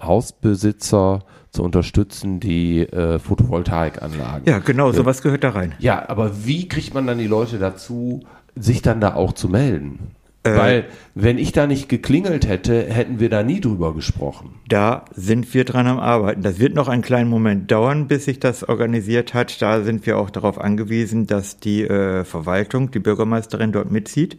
Hausbesitzer 0.01 1.23
zu 1.51 1.63
unterstützen, 1.63 2.39
die 2.39 2.81
äh, 2.81 3.19
Photovoltaikanlagen. 3.19 4.47
Ja, 4.47 4.59
genau, 4.59 4.91
sowas 4.91 5.21
gehört 5.21 5.43
da 5.43 5.51
rein. 5.51 5.73
Ja, 5.79 6.07
aber 6.07 6.45
wie 6.45 6.67
kriegt 6.67 6.93
man 6.93 7.07
dann 7.07 7.17
die 7.17 7.27
Leute 7.27 7.57
dazu, 7.57 8.21
sich 8.55 8.81
dann 8.81 9.01
da 9.01 9.15
auch 9.15 9.33
zu 9.33 9.49
melden? 9.49 10.11
Äh, 10.43 10.55
Weil, 10.55 10.85
wenn 11.15 11.37
ich 11.37 11.51
da 11.51 11.67
nicht 11.67 11.89
geklingelt 11.89 12.47
hätte, 12.47 12.83
hätten 12.83 13.19
wir 13.19 13.29
da 13.29 13.43
nie 13.43 13.59
drüber 13.59 13.93
gesprochen. 13.93 14.55
Da 14.69 15.03
sind 15.13 15.53
wir 15.53 15.65
dran 15.65 15.87
am 15.87 15.99
Arbeiten. 15.99 16.41
Das 16.43 16.59
wird 16.59 16.75
noch 16.75 16.87
einen 16.87 17.01
kleinen 17.01 17.29
Moment 17.29 17.69
dauern, 17.69 18.07
bis 18.07 18.25
sich 18.25 18.39
das 18.39 18.63
organisiert 18.63 19.33
hat. 19.33 19.61
Da 19.61 19.83
sind 19.83 20.05
wir 20.05 20.17
auch 20.17 20.29
darauf 20.29 20.57
angewiesen, 20.59 21.27
dass 21.27 21.59
die 21.59 21.83
äh, 21.83 22.23
Verwaltung, 22.23 22.91
die 22.91 22.99
Bürgermeisterin 22.99 23.73
dort 23.73 23.91
mitzieht. 23.91 24.37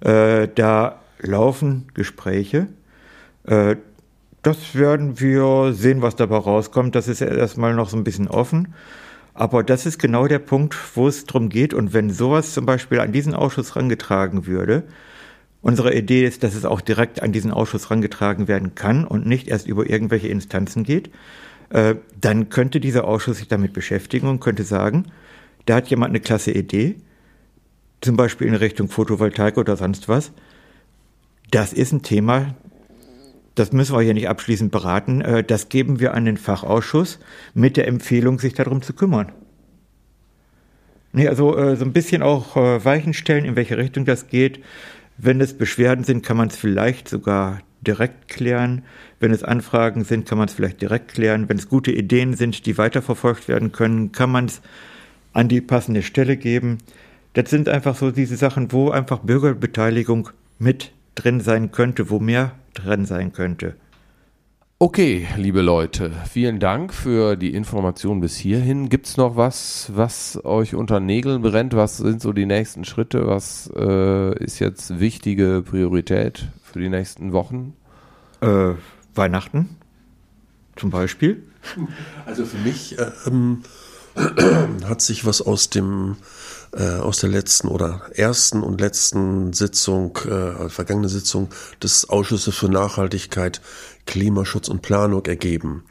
Äh, 0.00 0.48
da 0.54 1.00
laufen 1.20 1.88
Gespräche. 1.92 2.68
Äh, 3.44 3.76
das 4.42 4.74
werden 4.74 5.20
wir 5.20 5.74
sehen, 5.74 6.00
was 6.00 6.16
dabei 6.16 6.38
rauskommt. 6.38 6.94
Das 6.94 7.08
ist 7.08 7.20
erstmal 7.20 7.74
noch 7.74 7.90
so 7.90 7.96
ein 7.98 8.04
bisschen 8.04 8.28
offen. 8.28 8.74
Aber 9.34 9.62
das 9.62 9.84
ist 9.84 9.98
genau 9.98 10.26
der 10.26 10.38
Punkt, 10.38 10.76
wo 10.94 11.08
es 11.08 11.26
darum 11.26 11.50
geht. 11.50 11.74
Und 11.74 11.92
wenn 11.92 12.10
sowas 12.10 12.54
zum 12.54 12.64
Beispiel 12.64 13.00
an 13.00 13.12
diesen 13.12 13.34
Ausschuss 13.34 13.74
herangetragen 13.74 14.46
würde, 14.46 14.84
Unsere 15.62 15.94
Idee 15.94 16.24
ist, 16.24 16.42
dass 16.42 16.54
es 16.54 16.64
auch 16.64 16.80
direkt 16.80 17.22
an 17.22 17.32
diesen 17.32 17.50
Ausschuss 17.50 17.84
herangetragen 17.84 18.48
werden 18.48 18.74
kann 18.74 19.04
und 19.04 19.26
nicht 19.26 19.48
erst 19.48 19.66
über 19.66 19.88
irgendwelche 19.88 20.28
Instanzen 20.28 20.84
geht. 20.84 21.10
Äh, 21.68 21.96
dann 22.18 22.48
könnte 22.48 22.80
dieser 22.80 23.04
Ausschuss 23.04 23.38
sich 23.38 23.48
damit 23.48 23.72
beschäftigen 23.72 24.28
und 24.28 24.40
könnte 24.40 24.64
sagen, 24.64 25.06
da 25.66 25.76
hat 25.76 25.88
jemand 25.88 26.10
eine 26.10 26.20
klasse 26.20 26.52
Idee, 26.52 26.96
zum 28.00 28.16
Beispiel 28.16 28.46
in 28.46 28.54
Richtung 28.54 28.88
Photovoltaik 28.88 29.58
oder 29.58 29.76
sonst 29.76 30.08
was. 30.08 30.32
Das 31.50 31.72
ist 31.74 31.92
ein 31.92 32.02
Thema, 32.02 32.54
das 33.54 33.72
müssen 33.72 33.94
wir 33.94 34.00
hier 34.00 34.14
nicht 34.14 34.28
abschließend 34.28 34.72
beraten. 34.72 35.20
Äh, 35.20 35.44
das 35.44 35.68
geben 35.68 36.00
wir 36.00 36.14
an 36.14 36.24
den 36.24 36.38
Fachausschuss 36.38 37.18
mit 37.52 37.76
der 37.76 37.86
Empfehlung, 37.86 38.38
sich 38.38 38.54
darum 38.54 38.80
zu 38.80 38.94
kümmern. 38.94 39.32
Nee, 41.12 41.28
also 41.28 41.54
äh, 41.56 41.76
so 41.76 41.84
ein 41.84 41.92
bisschen 41.92 42.22
auch 42.22 42.56
Weichen 42.56 43.12
stellen, 43.12 43.44
in 43.44 43.56
welche 43.56 43.76
Richtung 43.76 44.06
das 44.06 44.28
geht. 44.28 44.60
Wenn 45.22 45.42
es 45.42 45.52
Beschwerden 45.52 46.02
sind, 46.02 46.24
kann 46.24 46.38
man 46.38 46.48
es 46.48 46.56
vielleicht 46.56 47.06
sogar 47.06 47.60
direkt 47.82 48.28
klären. 48.28 48.84
Wenn 49.18 49.32
es 49.32 49.42
Anfragen 49.42 50.04
sind, 50.04 50.26
kann 50.26 50.38
man 50.38 50.48
es 50.48 50.54
vielleicht 50.54 50.80
direkt 50.80 51.12
klären. 51.12 51.46
Wenn 51.46 51.58
es 51.58 51.68
gute 51.68 51.92
Ideen 51.92 52.34
sind, 52.34 52.64
die 52.64 52.78
weiterverfolgt 52.78 53.46
werden 53.46 53.70
können, 53.70 54.12
kann 54.12 54.30
man 54.30 54.46
es 54.46 54.62
an 55.34 55.48
die 55.48 55.60
passende 55.60 56.02
Stelle 56.02 56.38
geben. 56.38 56.78
Das 57.34 57.50
sind 57.50 57.68
einfach 57.68 57.96
so 57.96 58.10
diese 58.10 58.36
Sachen, 58.36 58.72
wo 58.72 58.90
einfach 58.90 59.18
Bürgerbeteiligung 59.18 60.30
mit 60.58 60.92
drin 61.16 61.40
sein 61.40 61.70
könnte, 61.70 62.08
wo 62.08 62.18
mehr 62.18 62.52
drin 62.72 63.04
sein 63.04 63.34
könnte. 63.34 63.74
Okay, 64.82 65.28
liebe 65.36 65.60
Leute, 65.60 66.10
vielen 66.30 66.58
Dank 66.58 66.94
für 66.94 67.36
die 67.36 67.52
Information 67.52 68.22
bis 68.22 68.38
hierhin. 68.38 68.88
Gibt 68.88 69.08
es 69.08 69.18
noch 69.18 69.36
was, 69.36 69.90
was 69.94 70.42
euch 70.42 70.74
unter 70.74 71.00
Nägeln 71.00 71.42
brennt? 71.42 71.76
Was 71.76 71.98
sind 71.98 72.22
so 72.22 72.32
die 72.32 72.46
nächsten 72.46 72.86
Schritte? 72.86 73.26
Was 73.26 73.70
äh, 73.76 74.42
ist 74.42 74.58
jetzt 74.58 74.98
wichtige 74.98 75.62
Priorität 75.68 76.48
für 76.62 76.78
die 76.78 76.88
nächsten 76.88 77.34
Wochen? 77.34 77.74
Äh, 78.40 78.72
Weihnachten 79.14 79.76
zum 80.76 80.88
Beispiel. 80.88 81.42
Also 82.24 82.46
für 82.46 82.56
mich 82.56 82.96
ähm, 83.26 83.60
hat 84.88 85.02
sich 85.02 85.26
was 85.26 85.42
aus 85.42 85.68
dem 85.68 86.16
äh, 86.72 86.96
aus 86.98 87.18
der 87.18 87.30
letzten 87.30 87.68
oder 87.68 88.02
ersten 88.14 88.62
und 88.62 88.80
letzten 88.80 89.52
Sitzung, 89.52 90.16
äh, 90.18 90.68
vergangene 90.68 91.08
Sitzung 91.08 91.48
des 91.82 92.08
Ausschusses 92.08 92.54
für 92.54 92.68
Nachhaltigkeit, 92.68 93.60
Klimaschutz 94.06 94.68
und 94.68 94.82
Planung 94.82 95.26
ergeben. 95.26 95.84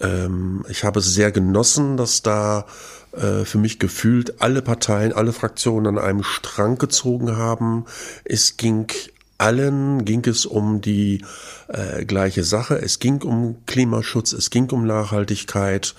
Ähm, 0.00 0.64
ich 0.68 0.84
habe 0.84 1.00
es 1.00 1.12
sehr 1.14 1.32
genossen, 1.32 1.96
dass 1.96 2.22
da 2.22 2.66
äh, 3.12 3.44
für 3.44 3.58
mich 3.58 3.78
gefühlt 3.78 4.40
alle 4.40 4.62
Parteien, 4.62 5.12
alle 5.12 5.32
Fraktionen 5.32 5.98
an 5.98 6.04
einem 6.04 6.22
Strang 6.22 6.78
gezogen 6.78 7.36
haben. 7.36 7.84
Es 8.24 8.56
ging 8.56 8.86
allen 9.38 10.04
ging 10.04 10.26
es 10.26 10.46
um 10.46 10.80
die 10.80 11.24
äh, 11.68 12.04
gleiche 12.04 12.42
Sache. 12.42 12.76
Es 12.80 12.98
ging 12.98 13.22
um 13.22 13.64
Klimaschutz, 13.66 14.32
es 14.32 14.50
ging 14.50 14.68
um 14.70 14.84
Nachhaltigkeit. 14.84 15.94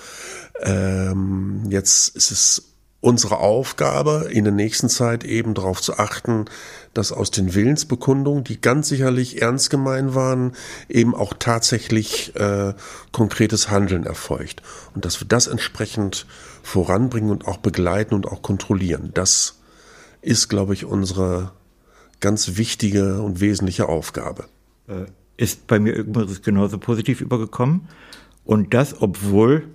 Ähm, 0.61 1.63
jetzt 1.69 2.15
ist 2.15 2.31
es 2.31 2.63
unsere 3.01 3.37
Aufgabe, 3.37 4.29
in 4.31 4.43
der 4.43 4.53
nächsten 4.53 4.89
Zeit 4.89 5.23
eben 5.23 5.53
darauf 5.53 5.81
zu 5.81 5.97
achten, 5.97 6.45
dass 6.93 7.11
aus 7.11 7.31
den 7.31 7.53
Willensbekundungen, 7.53 8.43
die 8.43 8.59
ganz 8.59 8.89
sicherlich 8.89 9.41
ernst 9.41 9.69
gemein 9.69 10.15
waren, 10.15 10.53
eben 10.89 11.15
auch 11.15 11.33
tatsächlich 11.37 12.35
äh, 12.35 12.73
konkretes 13.11 13.69
Handeln 13.69 14.05
erfolgt. 14.05 14.61
Und 14.95 15.05
dass 15.05 15.21
wir 15.21 15.27
das 15.27 15.47
entsprechend 15.47 16.25
voranbringen 16.61 17.31
und 17.31 17.47
auch 17.47 17.57
begleiten 17.57 18.15
und 18.15 18.27
auch 18.27 18.41
kontrollieren. 18.41 19.11
Das 19.13 19.59
ist, 20.21 20.49
glaube 20.49 20.73
ich, 20.73 20.83
unsere 20.83 21.51
ganz 22.19 22.57
wichtige 22.57 23.21
und 23.21 23.39
wesentliche 23.39 23.87
Aufgabe. 23.87 24.45
Äh, 24.87 25.05
ist 25.37 25.67
bei 25.67 25.79
mir 25.79 25.93
übrigens 25.93 26.41
genauso 26.41 26.77
positiv 26.77 27.21
übergekommen. 27.21 27.87
Und 28.43 28.73
das, 28.73 29.01
obwohl 29.01 29.69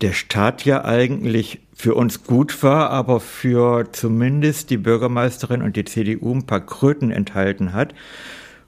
der 0.00 0.12
Staat 0.12 0.64
ja 0.64 0.84
eigentlich 0.84 1.60
für 1.80 1.94
uns 1.94 2.24
gut 2.24 2.62
war, 2.62 2.90
aber 2.90 3.20
für 3.20 3.90
zumindest 3.92 4.70
die 4.70 4.76
Bürgermeisterin 4.76 5.62
und 5.62 5.76
die 5.76 5.84
CDU 5.84 6.34
ein 6.34 6.46
paar 6.46 6.60
Kröten 6.60 7.10
enthalten 7.10 7.72
hat, 7.72 7.94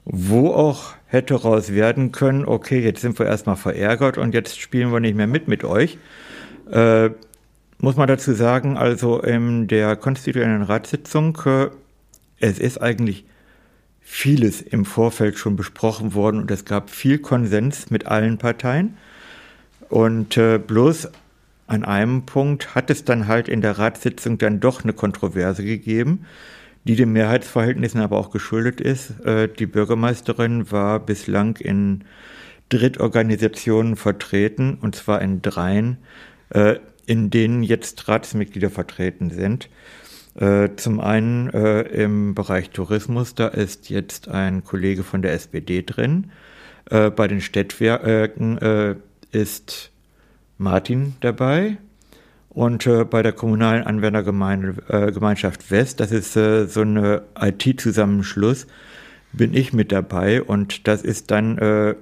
wo 0.05 0.49
auch 0.49 0.93
hätte 1.05 1.35
raus 1.35 1.71
werden 1.71 2.11
können, 2.11 2.45
okay, 2.45 2.79
jetzt 2.79 3.01
sind 3.01 3.17
wir 3.19 3.25
erstmal 3.25 3.55
verärgert 3.55 4.17
und 4.17 4.33
jetzt 4.33 4.59
spielen 4.59 4.91
wir 4.91 4.99
nicht 4.99 5.15
mehr 5.15 5.27
mit 5.27 5.47
mit 5.47 5.63
euch. 5.63 5.97
Äh, 6.71 7.11
muss 7.77 7.95
man 7.95 8.07
dazu 8.07 8.33
sagen, 8.33 8.77
also 8.77 9.21
in 9.21 9.67
der 9.67 9.95
konstituierenden 9.95 10.63
Ratssitzung, 10.63 11.37
äh, 11.45 11.67
es 12.39 12.59
ist 12.59 12.81
eigentlich 12.81 13.25
vieles 14.01 14.61
im 14.61 14.85
Vorfeld 14.85 15.37
schon 15.37 15.55
besprochen 15.55 16.13
worden 16.13 16.41
und 16.41 16.51
es 16.51 16.65
gab 16.65 16.89
viel 16.89 17.19
Konsens 17.19 17.89
mit 17.89 18.07
allen 18.07 18.37
Parteien. 18.37 18.97
Und 19.89 20.37
äh, 20.37 20.57
bloß 20.57 21.09
an 21.67 21.85
einem 21.85 22.25
Punkt 22.25 22.75
hat 22.75 22.89
es 22.89 23.05
dann 23.05 23.27
halt 23.27 23.47
in 23.47 23.61
der 23.61 23.77
Ratssitzung 23.77 24.37
dann 24.37 24.59
doch 24.59 24.83
eine 24.83 24.93
Kontroverse 24.93 25.63
gegeben, 25.63 26.25
die 26.83 26.95
den 26.95 27.13
Mehrheitsverhältnissen 27.13 28.01
aber 28.01 28.17
auch 28.17 28.31
geschuldet 28.31 28.81
ist. 28.81 29.21
Äh, 29.25 29.47
die 29.47 29.65
Bürgermeisterin 29.65 30.71
war 30.71 30.99
bislang 30.99 31.57
in 31.57 32.03
Drittorganisationen 32.69 33.95
vertreten, 33.95 34.77
und 34.81 34.95
zwar 34.95 35.21
in 35.21 35.41
dreien, 35.41 35.97
äh, 36.49 36.75
in 37.05 37.29
denen 37.29 37.63
jetzt 37.63 38.07
Ratsmitglieder 38.07 38.69
vertreten 38.69 39.29
sind. 39.29 39.69
Äh, 40.35 40.69
zum 40.75 40.99
einen 40.99 41.49
im 41.49 42.33
Bereich 42.33 42.71
Tourismus, 42.71 43.35
da 43.35 43.47
ist 43.47 43.89
jetzt 43.89 44.27
ein 44.27 44.63
Kollege 44.63 45.03
von 45.03 45.21
der 45.21 45.33
SPD 45.33 45.83
drin. 45.83 46.31
Bei 46.89 47.27
den 47.27 47.39
Städtwerken 47.39 48.97
ist 49.31 49.92
Martin 50.57 51.15
dabei. 51.21 51.77
Und 52.49 52.85
äh, 52.85 53.03
bei 53.03 53.23
der 53.23 53.33
kommunalen 53.33 53.83
Anwendergemeinschaft 53.83 55.61
äh, 55.63 55.71
West, 55.71 55.99
das 55.99 56.11
ist 56.11 56.35
äh, 56.35 56.67
so 56.67 56.81
ein 56.81 57.21
IT-Zusammenschluss, 57.39 58.67
bin 59.31 59.55
ich 59.55 59.73
mit 59.73 59.91
dabei. 59.91 60.43
Und 60.43 60.87
das 60.87 61.01
ist 61.01 61.31
dann 61.31 61.57
äh, 61.57 61.95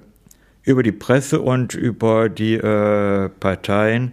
über 0.63 0.83
die 0.83 0.91
Presse 0.91 1.41
und 1.41 1.73
über 1.73 2.27
die 2.27 2.55
äh, 2.55 3.29
Parteien, 3.29 4.11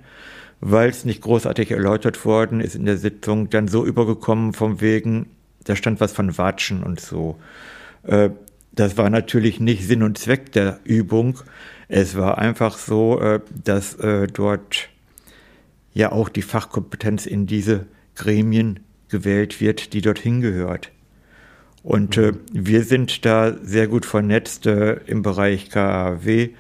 weil 0.61 0.91
es 0.91 1.05
nicht 1.05 1.23
großartig 1.23 1.71
erläutert 1.71 2.25
worden 2.25 2.61
ist 2.61 2.75
in 2.75 2.85
der 2.85 2.99
Sitzung, 2.99 3.51
dann 3.51 3.69
so 3.69 3.85
übergekommen 3.85 4.53
vom 4.53 4.81
wegen, 4.81 5.27
da 5.65 5.77
stand 5.77 6.01
was 6.01 6.13
von 6.13 6.39
Watschen 6.39 6.83
und 6.83 7.01
so. 7.01 7.39
Äh, 8.05 8.31
das 8.73 8.97
war 8.97 9.11
natürlich 9.11 9.59
nicht 9.59 9.87
Sinn 9.87 10.05
und 10.05 10.19
Zweck 10.19 10.53
der 10.53 10.79
Übung. 10.85 11.41
Es 11.89 12.17
war 12.17 12.39
einfach 12.39 12.77
so, 12.77 13.21
äh, 13.21 13.41
dass 13.65 13.95
äh, 13.95 14.27
dort 14.27 14.91
ja 15.95 16.13
auch 16.13 16.29
die 16.29 16.43
Fachkompetenz 16.43 17.27
in 17.27 17.47
diese 17.47 17.87
Gremien 18.15 18.81
gewählt 19.09 19.61
wird, 19.61 19.95
die 19.95 20.03
dorthin 20.03 20.41
gehört. 20.41 20.91
Und 21.83 22.19
äh, 22.19 22.33
mhm. 22.33 22.39
wir 22.53 22.85
sind 22.85 23.25
da 23.25 23.57
sehr 23.63 23.89
gut 23.89 24.05
vernetzt 24.05 24.67
im 24.67 25.23
Bereich 25.23 25.71
KAW. 25.71 26.51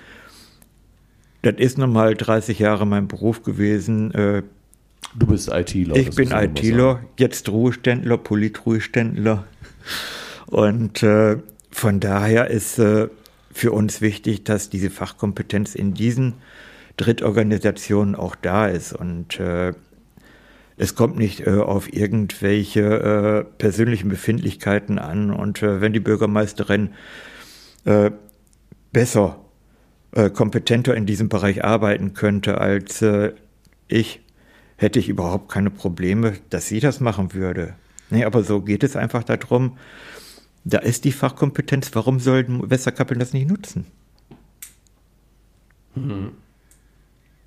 Das 1.42 1.54
ist 1.58 1.78
nun 1.78 1.92
mal 1.92 2.14
30 2.14 2.58
Jahre 2.58 2.86
mein 2.86 3.06
Beruf 3.06 3.42
gewesen. 3.42 4.10
du 4.12 5.26
bist 5.26 5.50
ITler. 5.52 5.96
Ich 5.96 6.10
bin 6.10 6.30
ITler, 6.32 7.00
jetzt 7.16 7.48
Ruheständler, 7.48 8.18
Politruheständler. 8.18 9.44
Und 10.46 11.02
äh, 11.02 11.36
von 11.70 12.00
daher 12.00 12.48
ist 12.48 12.78
äh, 12.78 13.08
für 13.58 13.72
uns 13.72 14.00
wichtig, 14.00 14.44
dass 14.44 14.70
diese 14.70 14.88
Fachkompetenz 14.88 15.74
in 15.74 15.92
diesen 15.92 16.34
Drittorganisationen 16.96 18.14
auch 18.14 18.36
da 18.36 18.68
ist. 18.68 18.92
Und 18.92 19.40
äh, 19.40 19.72
es 20.76 20.94
kommt 20.94 21.16
nicht 21.18 21.46
äh, 21.46 21.50
auf 21.50 21.92
irgendwelche 21.92 22.80
äh, 22.80 23.44
persönlichen 23.58 24.08
Befindlichkeiten 24.08 24.98
an. 24.98 25.32
Und 25.32 25.62
äh, 25.62 25.80
wenn 25.80 25.92
die 25.92 26.00
Bürgermeisterin 26.00 26.90
äh, 27.84 28.12
besser, 28.92 29.40
äh, 30.12 30.30
kompetenter 30.30 30.94
in 30.94 31.06
diesem 31.06 31.28
Bereich 31.28 31.64
arbeiten 31.64 32.14
könnte 32.14 32.58
als 32.60 33.04
ich, 33.88 34.20
hätte 34.76 34.98
ich 35.00 35.08
überhaupt 35.08 35.50
keine 35.50 35.70
Probleme, 35.70 36.34
dass 36.50 36.68
sie 36.68 36.78
das 36.78 37.00
machen 37.00 37.34
würde. 37.34 37.74
Nee, 38.10 38.24
aber 38.24 38.44
so 38.44 38.60
geht 38.60 38.84
es 38.84 38.96
einfach 38.96 39.24
darum, 39.24 39.76
da 40.68 40.78
ist 40.78 41.04
die 41.04 41.12
Fachkompetenz. 41.12 41.90
Warum 41.94 42.20
sollten 42.20 42.70
Westerkappeln 42.70 43.18
das 43.18 43.32
nicht 43.32 43.48
nutzen? 43.48 43.86
Mhm. 45.94 46.32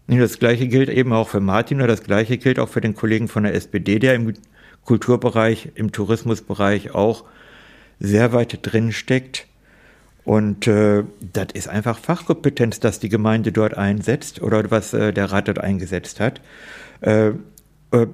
Das 0.08 0.40
gleiche 0.40 0.68
gilt 0.68 0.90
eben 0.90 1.14
auch 1.14 1.30
für 1.30 1.40
Martin 1.40 1.78
oder 1.78 1.88
das 1.88 2.04
gleiche 2.04 2.38
gilt 2.38 2.60
auch 2.60 2.68
für 2.68 2.82
den 2.82 2.96
Kollegen 2.96 3.28
von 3.28 3.44
der 3.44 3.54
SPD, 3.54 4.00
der 4.00 4.16
im 4.16 4.34
Kulturbereich, 4.84 5.70
im 5.76 5.92
Tourismusbereich 5.92 6.94
auch 6.94 7.24
sehr 8.00 8.34
weit 8.34 8.60
drin 8.64 8.92
steckt. 8.92 9.48
Und 10.24 10.68
äh, 10.68 11.04
das 11.34 11.48
ist 11.54 11.70
einfach 11.70 11.98
Fachkompetenz, 11.98 12.80
dass 12.80 13.00
die 13.00 13.10
Gemeinde 13.10 13.52
dort 13.52 13.78
einsetzt 13.78 14.42
oder 14.42 14.70
was 14.70 14.94
äh, 14.94 15.14
der 15.14 15.32
Rat 15.32 15.48
dort 15.48 15.60
eingesetzt 15.60 16.20
hat. 16.20 16.42
Äh, 17.02 17.32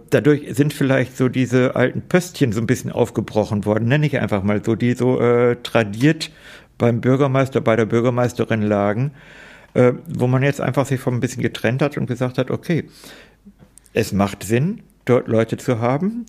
dadurch 0.10 0.56
sind 0.56 0.74
vielleicht 0.74 1.16
so 1.16 1.30
diese 1.30 1.76
alten 1.76 2.02
Pöstchen 2.02 2.52
so 2.52 2.60
ein 2.60 2.68
bisschen 2.68 2.92
aufgebrochen 2.92 3.66
worden, 3.66 3.88
nenne 3.88 4.08
ich 4.08 4.20
einfach 4.20 4.44
mal 4.44 4.64
so, 4.64 4.76
die 4.76 4.94
so 4.94 5.20
äh, 5.22 5.56
tradiert 5.62 6.32
beim 6.78 7.02
Bürgermeister, 7.02 7.62
bei 7.62 7.76
der 7.76 7.86
Bürgermeisterin 7.86 8.62
lagen, 8.62 9.12
äh, 9.74 9.94
wo 10.08 10.28
man 10.28 10.44
jetzt 10.44 10.62
einfach 10.62 10.86
sich 10.86 11.00
von 11.00 11.14
ein 11.14 11.20
bisschen 11.20 11.44
getrennt 11.44 11.82
hat 11.82 11.98
und 11.98 12.08
gesagt 12.08 12.38
hat, 12.38 12.52
okay, 12.52 12.86
es 13.94 14.12
macht 14.14 14.44
Sinn, 14.44 14.82
dort 15.06 15.28
Leute 15.28 15.58
zu 15.58 15.80
haben, 15.80 16.26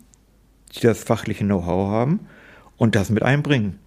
die 0.75 0.81
das 0.81 1.03
fachliche 1.03 1.45
Know-how 1.45 1.91
haben 1.91 2.21
und 2.77 2.95
das 2.95 3.11
mit 3.11 3.23
einbringen. 3.23 3.79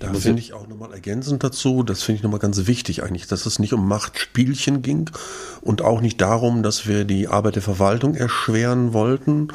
Da 0.00 0.12
finde 0.12 0.40
ich 0.40 0.52
auch 0.52 0.66
nochmal 0.66 0.92
ergänzend 0.92 1.44
dazu, 1.44 1.82
das 1.82 2.02
finde 2.02 2.16
ich 2.16 2.22
nochmal 2.22 2.40
ganz 2.40 2.66
wichtig 2.66 3.02
eigentlich, 3.02 3.26
dass 3.26 3.46
es 3.46 3.58
nicht 3.58 3.72
um 3.72 3.86
Machtspielchen 3.86 4.82
ging 4.82 5.10
und 5.60 5.82
auch 5.82 6.00
nicht 6.00 6.20
darum, 6.20 6.62
dass 6.62 6.86
wir 6.86 7.04
die 7.04 7.28
Arbeit 7.28 7.54
der 7.54 7.62
Verwaltung 7.62 8.14
erschweren 8.14 8.92
wollten, 8.92 9.48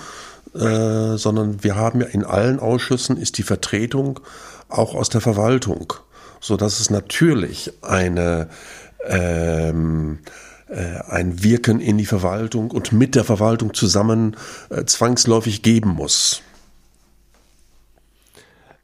äh, 0.56 1.18
sondern 1.18 1.64
wir 1.64 1.76
haben 1.76 2.02
ja 2.02 2.08
in 2.08 2.24
allen 2.24 2.60
Ausschüssen 2.60 3.18
ist 3.18 3.38
die 3.38 3.44
Vertretung 3.44 4.22
auch 4.70 4.96
aus 4.96 5.10
der 5.10 5.22
Verwaltung, 5.22 5.94
so 6.40 6.56
dass 6.58 6.80
es 6.80 6.90
natürlich 6.90 7.74
eine 7.82 8.50
ähm, 9.06 10.20
äh, 10.68 11.00
ein 11.10 11.44
Wirken 11.44 11.80
in 11.80 11.98
die 11.98 12.06
Verwaltung 12.06 12.72
und 12.72 12.92
mit 12.92 13.16
der 13.16 13.24
Verwaltung 13.24 13.74
zusammen 13.74 14.38
äh, 14.70 14.86
zwangsläufig 14.86 15.64
geben 15.64 15.90
muss. 15.90 16.42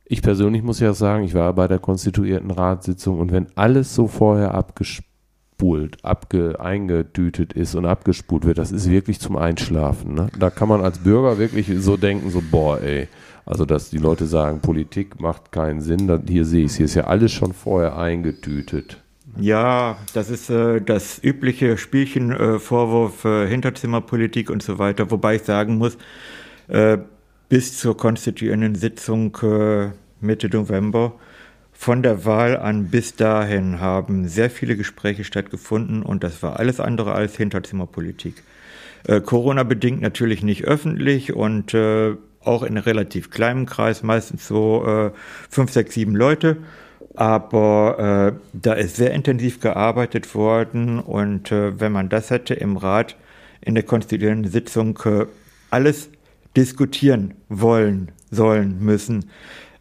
Ich 0.07 0.21
persönlich 0.21 0.61
muss 0.61 0.79
ja 0.79 0.93
sagen, 0.93 1.23
ich 1.23 1.33
war 1.33 1.51
bei 1.53 1.67
der 1.67 1.79
konstituierten 1.79 2.51
Ratssitzung 2.51 3.19
und 3.19 3.31
wenn 3.31 3.47
alles 3.55 3.95
so 3.95 4.07
vorher 4.07 4.53
abgespult, 4.53 5.97
abge, 6.03 6.59
eingedütet 6.59 7.53
ist 7.53 7.73
und 7.73 7.87
abgespult 7.87 8.45
wird, 8.45 8.59
das 8.59 8.71
ist 8.71 8.87
wirklich 8.87 9.19
zum 9.19 9.35
Einschlafen. 9.35 10.13
Ne? 10.13 10.27
Da 10.37 10.51
kann 10.51 10.69
man 10.69 10.81
als 10.81 10.99
Bürger 10.99 11.39
wirklich 11.39 11.71
so 11.77 11.97
denken, 11.97 12.29
so 12.29 12.43
boah 12.51 12.79
ey, 12.81 13.07
also 13.47 13.65
dass 13.65 13.89
die 13.89 13.97
Leute 13.97 14.27
sagen, 14.27 14.59
Politik 14.59 15.19
macht 15.19 15.51
keinen 15.51 15.81
Sinn, 15.81 16.07
dann, 16.07 16.27
hier 16.27 16.45
sehe 16.45 16.65
ich 16.65 16.71
es, 16.71 16.77
hier 16.77 16.85
ist 16.85 16.95
ja 16.95 17.05
alles 17.05 17.31
schon 17.31 17.53
vorher 17.53 17.97
eingetütet. 17.97 19.01
Ja, 19.39 19.97
das 20.13 20.29
ist 20.29 20.51
äh, 20.51 20.81
das 20.81 21.21
übliche 21.21 21.77
Spielchen, 21.77 22.31
äh, 22.31 22.59
Vorwurf, 22.59 23.25
äh, 23.25 23.47
Hinterzimmerpolitik 23.47 24.51
und 24.51 24.61
so 24.61 24.77
weiter, 24.77 25.09
wobei 25.09 25.35
ich 25.35 25.41
sagen 25.41 25.77
muss, 25.77 25.97
äh, 26.67 26.99
bis 27.49 27.77
zur 27.77 27.97
konstituierenden 27.97 28.75
Sitzung 28.75 29.37
äh, 29.43 29.89
Mitte 30.21 30.49
November. 30.49 31.13
Von 31.71 32.01
der 32.03 32.25
Wahl 32.25 32.57
an 32.57 32.85
bis 32.85 33.15
dahin 33.15 33.79
haben 33.79 34.27
sehr 34.27 34.49
viele 34.49 34.77
Gespräche 34.77 35.23
stattgefunden 35.23 36.03
und 36.03 36.23
das 36.23 36.41
war 36.41 36.57
alles 36.59 36.79
andere 36.79 37.13
als 37.13 37.35
Hinterzimmerpolitik. 37.35 38.43
Äh, 39.07 39.21
Corona-bedingt 39.21 40.01
natürlich 40.01 40.41
nicht 40.41 40.63
öffentlich 40.63 41.33
und 41.33 41.73
äh, 41.73 42.15
auch 42.41 42.63
in 42.63 42.77
relativ 42.77 43.29
kleinem 43.29 43.65
Kreis, 43.65 44.03
meistens 44.03 44.47
so 44.47 44.85
äh, 44.85 45.11
fünf, 45.49 45.71
sechs, 45.71 45.93
sieben 45.93 46.15
Leute. 46.15 46.57
Aber 47.15 48.33
äh, 48.33 48.39
da 48.53 48.73
ist 48.73 48.95
sehr 48.95 49.11
intensiv 49.11 49.59
gearbeitet 49.59 50.35
worden 50.35 50.99
und 50.99 51.51
äh, 51.51 51.79
wenn 51.79 51.91
man 51.91 52.09
das 52.09 52.29
hätte 52.29 52.53
im 52.53 52.77
Rat 52.77 53.15
in 53.61 53.75
der 53.75 53.83
konstituierenden 53.83 54.51
Sitzung 54.51 54.99
äh, 55.05 55.25
alles 55.69 56.09
diskutieren 56.55 57.35
wollen, 57.49 58.11
sollen, 58.31 58.79
müssen, 58.79 59.29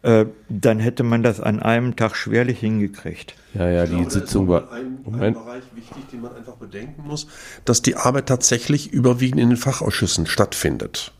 äh, 0.05 0.27
dann 0.49 0.79
hätte 0.79 1.01
man 1.01 1.23
das 1.23 1.39
an 1.39 1.59
einem 1.59 1.95
Tag 1.95 2.15
schwerlich 2.15 2.59
hingekriegt. 2.59 3.33
Ja, 3.55 3.67
ja, 3.69 3.85
die 3.85 3.95
glaube, 3.95 4.11
Sitzung 4.11 4.47
war. 4.47 4.71
Ein, 4.71 4.99
ein 5.19 5.33
Bereich 5.33 5.63
wichtig, 5.73 6.07
den 6.11 6.21
man 6.21 6.35
einfach 6.35 6.57
bedenken 6.57 7.07
muss, 7.07 7.25
dass 7.65 7.81
die 7.81 7.95
Arbeit 7.95 8.27
tatsächlich 8.27 8.93
überwiegend 8.93 9.41
in 9.41 9.49
den 9.49 9.57
Fachausschüssen 9.57 10.27
stattfindet. 10.27 11.11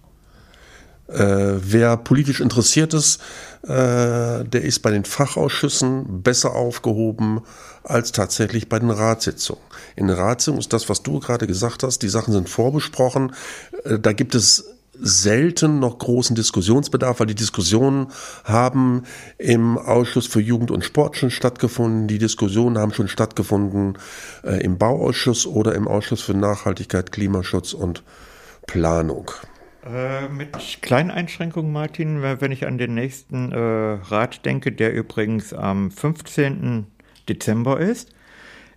Äh, 1.07 1.57
wer 1.57 1.97
politisch 1.97 2.41
interessiert 2.41 2.93
ist, 2.93 3.21
äh, 3.63 4.43
der 4.43 4.61
ist 4.61 4.79
bei 4.81 4.91
den 4.91 5.05
Fachausschüssen 5.05 6.23
besser 6.23 6.53
aufgehoben 6.53 7.41
als 7.83 8.11
tatsächlich 8.11 8.69
bei 8.69 8.79
den 8.79 8.89
Ratssitzungen. 8.89 9.63
In 9.95 10.07
den 10.07 10.15
Ratssitzungen 10.15 10.59
ist 10.59 10.73
das, 10.73 10.89
was 10.89 11.03
du 11.03 11.19
gerade 11.19 11.47
gesagt 11.47 11.83
hast, 11.83 12.03
die 12.03 12.09
Sachen 12.09 12.33
sind 12.33 12.49
vorbesprochen. 12.49 13.33
Äh, 13.83 13.99
da 13.99 14.13
gibt 14.13 14.35
es 14.35 14.74
selten 14.99 15.79
noch 15.79 15.97
großen 15.97 16.35
Diskussionsbedarf, 16.35 17.19
weil 17.19 17.27
die 17.27 17.35
Diskussionen 17.35 18.07
haben 18.43 19.03
im 19.37 19.77
Ausschuss 19.77 20.27
für 20.27 20.41
Jugend 20.41 20.71
und 20.71 20.83
Sport 20.83 21.17
schon 21.17 21.31
stattgefunden. 21.31 22.07
Die 22.07 22.17
Diskussionen 22.17 22.77
haben 22.77 22.93
schon 22.93 23.07
stattgefunden 23.07 23.97
äh, 24.43 24.63
im 24.63 24.77
Bauausschuss 24.77 25.45
oder 25.47 25.75
im 25.75 25.87
Ausschuss 25.87 26.21
für 26.21 26.33
Nachhaltigkeit, 26.33 27.11
Klimaschutz 27.11 27.73
und 27.73 28.03
Planung. 28.67 29.31
Äh, 29.85 30.29
mit 30.29 30.81
kleinen 30.81 31.11
Einschränkungen, 31.11 31.71
Martin, 31.71 32.21
wenn 32.21 32.51
ich 32.51 32.65
an 32.65 32.77
den 32.77 32.95
nächsten 32.95 33.51
äh, 33.51 33.57
Rat 33.57 34.45
denke, 34.45 34.71
der 34.71 34.93
übrigens 34.93 35.53
am 35.53 35.91
15. 35.91 36.87
Dezember 37.29 37.79
ist. 37.79 38.09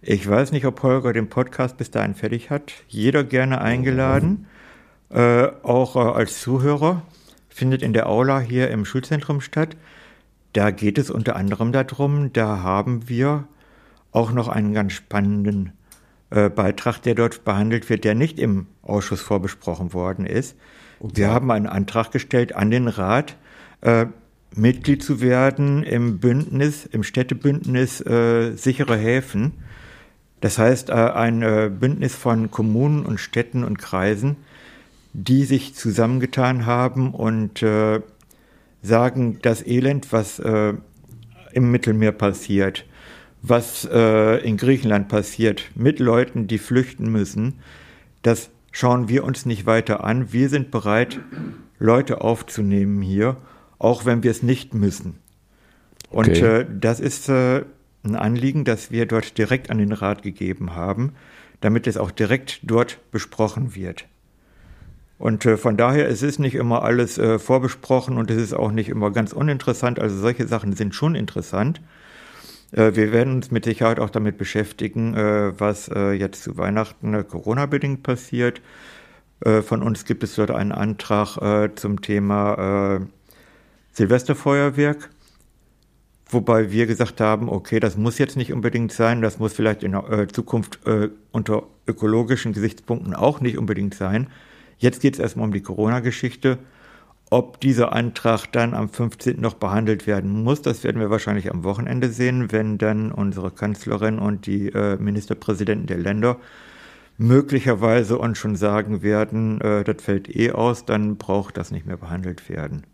Ich 0.03 0.29
weiß 0.29 0.53
nicht, 0.53 0.65
ob 0.65 0.83
Holger 0.83 1.13
den 1.13 1.29
Podcast 1.29 1.77
bis 1.77 1.91
dahin 1.91 2.15
fertig 2.15 2.51
hat. 2.51 2.73
Jeder 2.89 3.25
gerne 3.25 3.61
eingeladen. 3.61 4.47
Äh, 5.11 5.49
auch 5.63 5.97
äh, 5.97 6.01
als 6.01 6.41
Zuhörer, 6.41 7.03
findet 7.49 7.83
in 7.83 7.93
der 7.93 8.09
Aula 8.09 8.41
hier 8.41 8.71
im 8.71 8.85
Schulzentrum 8.85 9.41
statt. 9.41 9.77
Da 10.53 10.71
geht 10.71 10.99
es 10.99 11.11
unter 11.11 11.35
anderem 11.35 11.73
darum, 11.73 12.33
da 12.33 12.63
haben 12.63 13.09
wir 13.09 13.45
auch 14.13 14.33
noch 14.33 14.49
einen 14.49 14.75
ganz 14.75 14.93
spannenden 14.93 15.73
äh, 16.31 16.51
Beitrag, 16.51 17.01
der 17.03 17.15
dort 17.15 17.45
behandelt 17.45 17.89
wird, 17.89 18.05
der 18.05 18.15
nicht 18.15 18.39
im 18.39 18.67
Ausschuss 18.83 19.21
vorbesprochen 19.21 19.93
worden 19.93 20.27
ist. 20.27 20.57
Okay. 21.01 21.13
Wir 21.17 21.31
haben 21.31 21.51
einen 21.51 21.67
Antrag 21.67 22.13
gestellt 22.13 22.55
an 22.55 22.71
den 22.71 22.87
Rat, 22.87 23.37
äh, 23.81 24.07
Mitglied 24.55 25.03
zu 25.03 25.21
werden 25.21 25.83
im 25.83 26.19
Bündnis, 26.19 26.87
im 26.87 27.03
Städtebündnis 27.03 28.01
äh, 28.01 28.57
sichere 28.57 28.97
Häfen. 28.97 29.53
Das 30.41 30.59
heißt, 30.59 30.91
äh, 30.91 30.93
ein 30.93 31.79
Bündnis 31.79 32.15
von 32.15 32.51
Kommunen 32.51 33.05
und 33.05 33.19
Städten 33.19 33.65
und 33.65 33.79
Kreisen, 33.79 34.37
die 35.25 35.45
sich 35.45 35.75
zusammengetan 35.75 36.65
haben 36.65 37.13
und 37.13 37.63
äh, 37.63 38.01
sagen, 38.83 39.39
das 39.43 39.67
Elend, 39.67 40.13
was 40.13 40.39
äh, 40.39 40.75
im 41.53 41.71
Mittelmeer 41.73 42.13
passiert, 42.13 42.87
was 43.43 43.89
äh, 43.91 44.37
in 44.47 44.57
Griechenland 44.57 45.09
passiert, 45.09 45.71
mit 45.75 45.99
Leuten, 45.99 46.47
die 46.47 46.59
flüchten 46.59 47.11
müssen, 47.11 47.55
das 48.23 48.51
schauen 48.71 49.09
wir 49.09 49.25
uns 49.25 49.45
nicht 49.45 49.67
weiter 49.67 50.05
an. 50.05 50.33
Wir 50.33 50.49
sind 50.49 50.71
bereit, 50.71 51.19
Leute 51.81 52.21
aufzunehmen 52.21 53.03
hier, 53.03 53.37
auch 53.79 54.05
wenn 54.05 54.23
wir 54.23 54.31
es 54.31 54.45
nicht 54.45 54.73
müssen. 54.73 55.19
Und 56.11 56.29
okay. 56.29 56.61
äh, 56.61 56.67
das 56.81 57.01
ist 57.01 57.29
äh, 57.29 57.65
ein 58.05 58.15
Anliegen, 58.15 58.65
das 58.65 58.93
wir 58.93 59.07
dort 59.07 59.37
direkt 59.37 59.71
an 59.71 59.79
den 59.79 59.93
Rat 59.93 60.23
gegeben 60.23 60.77
haben, 60.77 61.15
damit 61.61 61.89
es 61.89 61.97
auch 61.97 62.13
direkt 62.13 62.61
dort 62.63 62.99
besprochen 63.11 63.75
wird. 63.75 64.07
Und 65.19 65.45
äh, 65.47 65.57
von 65.57 65.77
daher, 65.77 66.09
es 66.09 66.23
ist 66.23 66.39
nicht 66.39 66.55
immer 66.55 66.85
alles 66.85 67.19
äh, 67.19 67.39
vorbesprochen 67.39 68.19
und 68.19 68.31
es 68.31 68.41
ist 68.41 68.55
auch 68.55 68.71
nicht 68.71 68.89
immer 68.89 69.11
ganz 69.11 69.33
uninteressant. 69.33 69.99
Also 69.99 70.17
solche 70.17 70.47
Sachen 70.47 70.75
sind 70.75 70.95
schon 70.95 71.17
interessant. 71.17 71.81
Äh, 72.73 72.95
wir 72.95 73.13
werden 73.13 73.35
uns 73.35 73.51
mit 73.51 73.65
Sicherheit 73.65 73.99
auch 73.99 74.11
damit 74.11 74.39
beschäftigen, 74.39 75.15
äh, 75.15 75.59
was 75.59 75.89
äh, 75.89 76.13
jetzt 76.13 76.45
zu 76.45 76.57
Weihnachten 76.57 77.15
äh, 77.15 77.25
Corona-bedingt 77.25 78.03
passiert. 78.03 78.61
von 79.41 79.85
uns 79.85 80.05
gibt 80.05 80.25
es 80.25 80.35
dort 80.35 80.51
einen 80.51 80.73
Antrag 80.73 81.39
zum 81.77 82.03
Thema 82.03 82.99
Silvesterfeuerwerk. 83.93 85.11
Wobei 86.29 86.73
wir 86.73 86.87
gesagt 86.87 87.21
haben, 87.21 87.49
okay, 87.49 87.79
das 87.79 87.97
muss 87.97 88.19
jetzt 88.19 88.37
nicht 88.37 88.53
unbedingt 88.53 88.91
sein, 88.91 89.23
das 89.23 89.39
muss 89.39 89.53
vielleicht 89.53 89.85
in 89.85 89.97
Zukunft 90.33 90.81
unter 91.31 91.63
ökologischen 91.87 92.53
Gesichtspunkten 92.53 93.15
auch 93.15 93.41
nicht 93.41 93.59
unbedingt 93.59 93.95
sein. 93.95 94.27
Jetzt 94.79 95.01
geht 95.01 95.15
es 95.15 95.21
erstmal 95.21 95.47
um 95.47 95.53
die 95.53 95.63
Corona-Geschichte. 95.63 96.59
Ob 97.31 97.61
dieser 97.61 97.93
Antrag 97.93 98.47
dann 98.53 98.73
am 98.73 98.89
15. 98.89 99.39
noch 99.39 99.55
behandelt 99.55 100.07
werden 100.07 100.43
muss, 100.43 100.63
das 100.63 100.83
werden 100.83 101.01
wir 101.01 101.11
wahrscheinlich 101.11 101.51
am 101.51 101.63
Wochenende 101.63 102.09
sehen, 102.09 102.53
wenn 102.53 102.79
dann 102.79 103.13
unsere 103.13 103.51
Kanzlerin 103.51 104.19
und 104.19 104.47
die 104.47 104.69
äh, 104.69 104.97
Ministerpräsidenten 104.97 105.87
der 105.87 105.99
Länder 105.99 106.39
möglicherweise 107.19 108.17
uns 108.17 108.39
schon 108.39 108.57
sagen 108.57 109.03
werden, 109.03 109.61
äh, 109.61 109.85
das 109.85 110.03
fällt 110.03 110.35
eh 110.35 110.53
aus, 110.53 110.87
dann 110.87 111.17
braucht 111.17 111.59
das 111.59 111.71
nicht 111.71 111.85
mehr 111.85 111.99
behandelt 111.99 112.49
werden. 112.49 112.85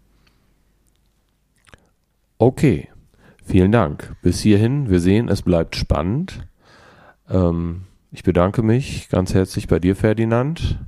Okay, 2.38 2.88
vielen 3.44 3.70
Dank. 3.70 4.16
Bis 4.22 4.40
hierhin, 4.40 4.90
wir 4.90 4.98
sehen, 4.98 5.28
es 5.28 5.42
bleibt 5.42 5.76
spannend. 5.76 6.48
Ähm, 7.28 7.82
ich 8.10 8.24
bedanke 8.24 8.62
mich 8.62 9.08
ganz 9.10 9.32
herzlich 9.32 9.68
bei 9.68 9.78
dir, 9.78 9.94
Ferdinand 9.94 10.80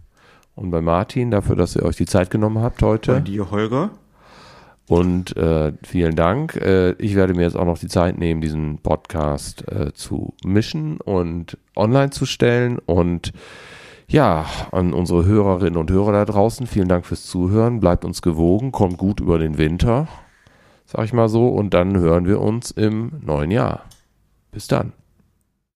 und 0.56 0.70
bei 0.70 0.80
Martin 0.80 1.30
dafür, 1.30 1.54
dass 1.54 1.76
ihr 1.76 1.84
euch 1.84 1.96
die 1.96 2.06
Zeit 2.06 2.30
genommen 2.30 2.60
habt 2.60 2.82
heute. 2.82 3.12
Bei 3.12 3.20
dir, 3.20 3.50
Holger. 3.50 3.90
Und 4.88 5.36
äh, 5.36 5.72
vielen 5.82 6.16
Dank. 6.16 6.56
Äh, 6.56 6.92
ich 6.92 7.14
werde 7.14 7.34
mir 7.34 7.42
jetzt 7.42 7.56
auch 7.56 7.64
noch 7.64 7.78
die 7.78 7.88
Zeit 7.88 8.18
nehmen, 8.18 8.40
diesen 8.40 8.78
Podcast 8.78 9.70
äh, 9.70 9.92
zu 9.92 10.34
mischen 10.44 10.98
und 11.00 11.58
online 11.74 12.10
zu 12.10 12.26
stellen. 12.26 12.78
Und 12.78 13.32
Ja, 14.08 14.46
an 14.70 14.92
unsere 14.94 15.24
Hörerinnen 15.24 15.76
und 15.76 15.90
Hörer 15.90 16.12
da 16.12 16.24
draußen, 16.24 16.68
vielen 16.68 16.88
Dank 16.88 17.04
fürs 17.06 17.26
Zuhören. 17.26 17.80
Bleibt 17.80 18.04
uns 18.04 18.22
gewogen, 18.22 18.70
kommt 18.70 18.98
gut 18.98 19.18
über 19.20 19.40
den 19.40 19.58
Winter, 19.58 20.06
sag 20.84 21.04
ich 21.04 21.12
mal 21.12 21.28
so, 21.28 21.48
und 21.48 21.74
dann 21.74 21.98
hören 21.98 22.26
wir 22.26 22.40
uns 22.40 22.70
im 22.70 23.10
neuen 23.20 23.50
Jahr. 23.50 23.82
Bis 24.52 24.68
dann. 24.68 24.92